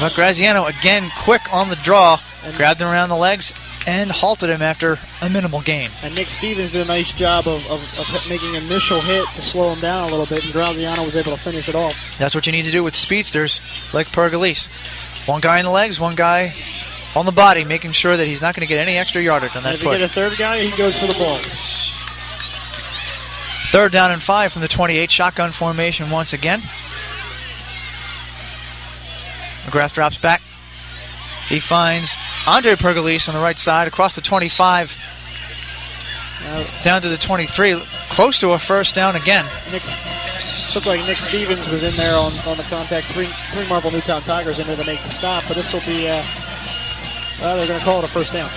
But 0.00 0.14
Graziano 0.14 0.64
again 0.66 1.10
quick 1.20 1.42
on 1.52 1.68
the 1.68 1.76
draw, 1.76 2.20
grabbed 2.56 2.80
him 2.80 2.88
around 2.88 3.10
the 3.10 3.16
legs 3.16 3.52
and 3.86 4.10
halted 4.10 4.48
him 4.48 4.62
after 4.62 4.98
a 5.20 5.28
minimal 5.28 5.60
gain. 5.60 5.90
and 6.02 6.14
Nick 6.14 6.30
Stevens 6.30 6.72
did 6.72 6.80
a 6.80 6.84
nice 6.86 7.12
job 7.12 7.46
of, 7.46 7.62
of, 7.66 7.80
of 7.98 8.06
making 8.28 8.56
an 8.56 8.64
initial 8.64 9.00
hit 9.00 9.26
to 9.34 9.42
slow 9.42 9.72
him 9.72 9.80
down 9.80 10.08
a 10.08 10.10
little 10.10 10.26
bit, 10.26 10.42
and 10.42 10.52
Graziano 10.52 11.04
was 11.04 11.16
able 11.16 11.36
to 11.36 11.42
finish 11.42 11.68
it 11.68 11.74
off. 11.74 11.94
That's 12.18 12.34
what 12.34 12.46
you 12.46 12.52
need 12.52 12.62
to 12.62 12.70
do 12.70 12.82
with 12.82 12.96
speedsters 12.96 13.60
like 13.92 14.08
Pergolese. 14.08 14.68
One 15.26 15.40
guy 15.40 15.58
in 15.58 15.64
the 15.64 15.70
legs, 15.70 16.00
one 16.00 16.14
guy 16.14 16.54
on 17.14 17.26
the 17.26 17.32
body, 17.32 17.64
making 17.64 17.92
sure 17.92 18.16
that 18.16 18.26
he's 18.26 18.40
not 18.40 18.54
going 18.54 18.62
to 18.62 18.66
get 18.66 18.78
any 18.78 18.96
extra 18.96 19.22
yardage 19.22 19.50
on 19.50 19.58
And 19.58 19.66
that 19.66 19.74
if 19.74 19.82
you 19.82 19.90
get 19.90 20.02
a 20.02 20.08
third 20.08 20.38
guy, 20.38 20.62
he 20.62 20.76
goes 20.76 20.96
for 20.96 21.06
the 21.06 21.14
ball. 21.14 21.40
Third 23.70 23.92
down 23.92 24.12
and 24.12 24.22
five 24.22 24.52
from 24.52 24.62
the 24.62 24.68
28, 24.68 25.10
shotgun 25.10 25.52
formation 25.52 26.10
once 26.10 26.32
again. 26.32 26.62
McGrath 29.64 29.92
drops 29.92 30.18
back. 30.18 30.42
He 31.48 31.60
finds 31.60 32.16
Andre 32.46 32.74
Pergolese 32.74 33.28
on 33.28 33.34
the 33.34 33.40
right 33.40 33.58
side 33.58 33.86
across 33.86 34.14
the 34.14 34.20
25 34.22 34.96
down 36.82 37.02
to 37.02 37.08
the 37.08 37.16
23, 37.16 37.82
close 38.10 38.38
to 38.38 38.52
a 38.52 38.58
first 38.58 38.94
down 38.94 39.16
again. 39.16 39.46
Nick, 39.70 39.82
looked 40.74 40.86
like 40.86 41.06
Nick 41.06 41.18
Stevens 41.18 41.68
was 41.68 41.82
in 41.82 41.94
there 41.96 42.16
on, 42.16 42.38
on 42.40 42.56
the 42.56 42.62
contact. 42.64 43.12
Three, 43.12 43.28
three 43.52 43.66
Marple 43.66 43.90
Newtown 43.90 44.22
Tigers 44.22 44.58
in 44.58 44.66
there 44.66 44.76
to 44.76 44.84
make 44.84 45.02
the 45.02 45.08
stop, 45.08 45.44
but 45.46 45.54
this 45.54 45.72
will 45.72 45.80
be, 45.80 46.08
uh, 46.08 46.24
well, 47.40 47.56
they're 47.56 47.66
going 47.66 47.78
to 47.78 47.84
call 47.84 47.98
it 47.98 48.04
a 48.04 48.08
first 48.08 48.32
down. 48.32 48.50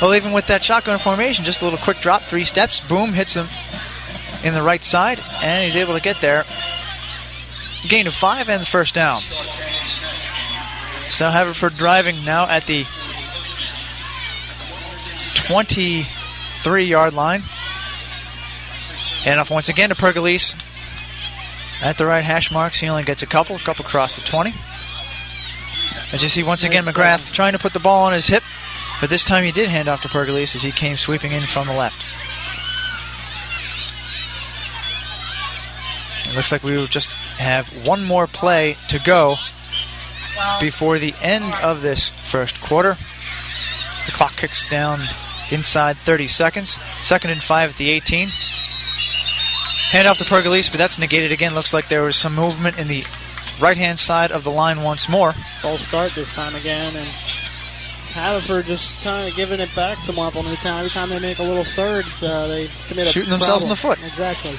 Well, 0.00 0.14
even 0.14 0.32
with 0.32 0.46
that 0.46 0.64
shotgun 0.64 0.98
formation, 0.98 1.44
just 1.44 1.60
a 1.60 1.64
little 1.64 1.78
quick 1.78 2.00
drop, 2.00 2.24
three 2.24 2.44
steps, 2.44 2.80
boom, 2.80 3.12
hits 3.12 3.34
him 3.34 3.48
in 4.42 4.54
the 4.54 4.62
right 4.62 4.82
side, 4.82 5.20
and 5.42 5.64
he's 5.64 5.76
able 5.76 5.94
to 5.94 6.00
get 6.00 6.20
there. 6.20 6.44
Gain 7.88 8.06
of 8.06 8.14
five 8.14 8.48
and 8.48 8.62
the 8.62 8.66
first 8.66 8.94
down. 8.94 9.22
So 11.10 11.28
Haverford 11.28 11.74
driving 11.76 12.24
now 12.24 12.48
at 12.48 12.66
the 12.66 12.86
23 15.34 16.84
yard 16.84 17.14
line. 17.14 17.42
And 19.26 19.38
off 19.38 19.50
once 19.50 19.68
again 19.68 19.90
to 19.90 19.94
Pergolese 19.96 20.54
at 21.82 21.98
the 21.98 22.06
right 22.06 22.24
hash 22.24 22.50
marks. 22.50 22.80
He 22.80 22.88
only 22.88 23.02
gets 23.02 23.22
a 23.22 23.26
couple, 23.26 23.56
a 23.56 23.58
couple 23.58 23.84
across 23.84 24.14
the 24.16 24.22
20. 24.22 24.54
As 26.12 26.22
you 26.22 26.28
see 26.28 26.44
once 26.44 26.62
again, 26.62 26.84
McGrath 26.84 27.32
trying 27.32 27.52
to 27.52 27.58
put 27.58 27.74
the 27.74 27.80
ball 27.80 28.04
on 28.04 28.12
his 28.12 28.28
hip, 28.28 28.44
but 29.00 29.10
this 29.10 29.24
time 29.24 29.44
he 29.44 29.52
did 29.52 29.68
hand 29.68 29.88
off 29.88 30.02
to 30.02 30.08
Pergolese 30.08 30.54
as 30.54 30.62
he 30.62 30.72
came 30.72 30.96
sweeping 30.96 31.32
in 31.32 31.42
from 31.42 31.66
the 31.66 31.74
left. 31.74 32.04
It 36.26 36.36
looks 36.36 36.52
like 36.52 36.62
we 36.62 36.76
will 36.76 36.86
just 36.86 37.12
have 37.12 37.66
one 37.84 38.04
more 38.04 38.28
play 38.28 38.76
to 38.88 39.00
go 39.00 39.36
before 40.60 40.98
the 40.98 41.14
end 41.20 41.54
of 41.62 41.82
this 41.82 42.12
first 42.30 42.60
quarter. 42.60 42.96
As 43.98 44.06
the 44.06 44.12
clock 44.12 44.36
kicks 44.36 44.64
down 44.68 45.00
inside 45.50 45.98
30 45.98 46.28
seconds. 46.28 46.78
Second 47.02 47.30
and 47.30 47.42
five 47.42 47.70
at 47.70 47.76
the 47.76 47.90
18. 47.90 48.28
Hand 49.90 50.06
off 50.06 50.18
to 50.18 50.24
Pergolese, 50.24 50.70
but 50.70 50.78
that's 50.78 50.98
negated 50.98 51.32
again. 51.32 51.54
Looks 51.54 51.74
like 51.74 51.88
there 51.88 52.04
was 52.04 52.16
some 52.16 52.34
movement 52.34 52.78
in 52.78 52.86
the 52.86 53.04
right 53.60 53.76
hand 53.76 53.98
side 53.98 54.30
of 54.32 54.44
the 54.44 54.50
line 54.50 54.82
once 54.82 55.08
more. 55.08 55.34
False 55.60 55.82
start 55.82 56.12
this 56.14 56.30
time 56.30 56.54
again, 56.54 56.94
and 56.96 57.08
Haverford 57.08 58.66
just 58.66 59.00
kind 59.00 59.28
of 59.28 59.36
giving 59.36 59.60
it 59.60 59.74
back 59.74 60.04
to 60.06 60.12
Marple 60.12 60.42
Newtown. 60.42 60.78
Every 60.78 60.90
time 60.90 61.10
they 61.10 61.18
make 61.18 61.38
a 61.38 61.42
little 61.42 61.64
surge, 61.64 62.06
uh, 62.22 62.46
they 62.46 62.70
commit 62.88 63.08
a 63.08 63.10
Shooting 63.10 63.30
themselves 63.30 63.64
in 63.64 63.68
the 63.68 63.76
foot. 63.76 63.98
Exactly. 64.02 64.58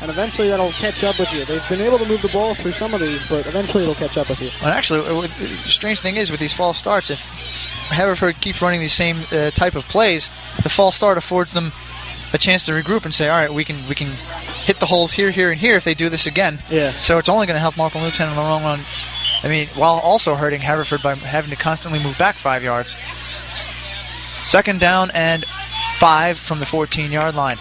And 0.00 0.10
eventually 0.10 0.48
that'll 0.48 0.72
catch 0.72 1.02
up 1.04 1.18
with 1.18 1.32
you. 1.32 1.44
They've 1.44 1.66
been 1.68 1.80
able 1.80 1.98
to 1.98 2.04
move 2.04 2.20
the 2.22 2.28
ball 2.28 2.54
through 2.54 2.72
some 2.72 2.92
of 2.92 3.00
these, 3.00 3.24
but 3.24 3.46
eventually 3.46 3.84
it'll 3.84 3.94
catch 3.94 4.18
up 4.18 4.28
with 4.28 4.40
you. 4.40 4.50
And 4.60 4.66
actually, 4.66 5.00
the 5.28 5.56
strange 5.66 6.00
thing 6.00 6.16
is 6.16 6.30
with 6.30 6.40
these 6.40 6.52
false 6.52 6.76
starts, 6.76 7.08
if 7.08 7.20
Haverford 7.88 8.40
keeps 8.40 8.60
running 8.60 8.80
these 8.80 8.92
same 8.92 9.24
uh, 9.30 9.50
type 9.52 9.74
of 9.74 9.88
plays, 9.88 10.30
the 10.62 10.68
false 10.68 10.96
start 10.96 11.16
affords 11.16 11.54
them 11.54 11.72
a 12.32 12.38
chance 12.38 12.64
to 12.64 12.72
regroup 12.72 13.04
and 13.04 13.14
say, 13.14 13.28
all 13.28 13.36
right, 13.36 13.52
we 13.52 13.64
can 13.64 13.88
we 13.88 13.94
can 13.94 14.08
hit 14.64 14.80
the 14.80 14.86
holes 14.86 15.12
here, 15.12 15.30
here, 15.30 15.50
and 15.50 15.60
here 15.60 15.76
if 15.76 15.84
they 15.84 15.94
do 15.94 16.08
this 16.08 16.26
again. 16.26 16.62
Yeah. 16.70 17.00
So 17.00 17.18
it's 17.18 17.28
only 17.28 17.46
going 17.46 17.54
to 17.54 17.60
help 17.60 17.76
Marple 17.76 18.00
Newtown 18.00 18.30
in 18.30 18.36
the 18.36 18.42
long 18.42 18.64
run. 18.64 18.84
I 19.42 19.48
mean, 19.48 19.68
while 19.74 19.98
also 19.98 20.34
hurting 20.34 20.60
Haverford 20.60 21.02
by 21.02 21.14
having 21.14 21.50
to 21.50 21.56
constantly 21.56 21.98
move 21.98 22.18
back 22.18 22.36
five 22.36 22.62
yards. 22.62 22.96
Second 24.44 24.80
down 24.80 25.10
and 25.12 25.44
five 25.98 26.38
from 26.38 26.60
the 26.60 26.66
14 26.66 27.10
yard 27.12 27.34
line. 27.34 27.58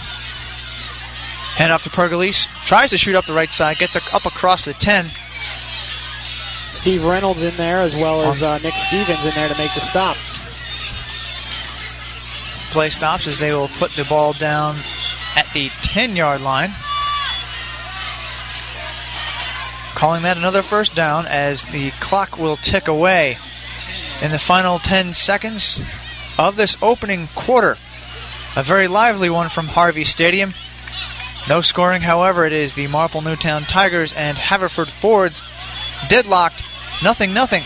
Hand 1.56 1.72
off 1.72 1.84
to 1.84 1.89
Pergolese. 1.89 2.48
Tries 2.65 2.89
to 2.89 2.98
shoot 2.98 3.15
up 3.15 3.26
the 3.26 3.34
right 3.34 3.52
side. 3.52 3.78
Gets 3.78 3.96
up 3.96 4.26
across 4.26 4.65
the 4.65 4.74
10. 4.74 5.12
Steve 6.74 7.04
Reynolds 7.04 7.41
in 7.41 7.56
there 7.58 7.82
as 7.82 7.96
well 7.96 8.24
as 8.24 8.44
uh, 8.44 8.58
Nick 8.60 8.76
Stevens 8.76 9.26
in 9.26 9.34
there 9.34 9.48
to 9.48 9.58
make 9.58 9.74
the 9.74 9.80
stop. 9.80 10.18
Play 12.72 12.89
stops 12.89 13.26
as 13.26 13.39
they 13.39 13.54
will 13.54 13.70
put 13.70 13.96
the 13.96 14.04
ball 14.04 14.34
down 14.34 14.82
at 15.36 15.48
the 15.54 15.70
10 15.82 16.18
yard 16.18 16.41
line. 16.41 16.76
Calling 19.96 20.24
that 20.24 20.36
another 20.36 20.62
first 20.62 20.94
down 20.94 21.26
as 21.26 21.63
the 21.72 21.91
clock 22.02 22.38
will 22.38 22.58
tick 22.58 22.89
away 22.89 23.38
in 24.22 24.32
the 24.32 24.39
final 24.39 24.78
10 24.78 25.13
seconds 25.13 25.80
of 26.38 26.58
this 26.58 26.78
opening 26.82 27.30
quarter. 27.34 27.78
A 28.58 28.63
very 28.63 28.89
lively 28.89 29.30
one 29.30 29.48
from 29.48 29.68
Harvey 29.68 30.04
Stadium. 30.04 30.54
No 31.47 31.62
scoring, 31.62 32.01
however, 32.01 32.43
it 32.45 32.53
is 32.53 32.73
the 32.73 32.88
Marple 32.88 33.21
Newtown 33.21 33.65
Tigers 33.65 34.12
and 34.13 34.36
Haverford 34.36 34.89
Fords 34.89 35.43
deadlocked, 36.10 36.63
nothing, 37.03 37.34
nothing. 37.34 37.63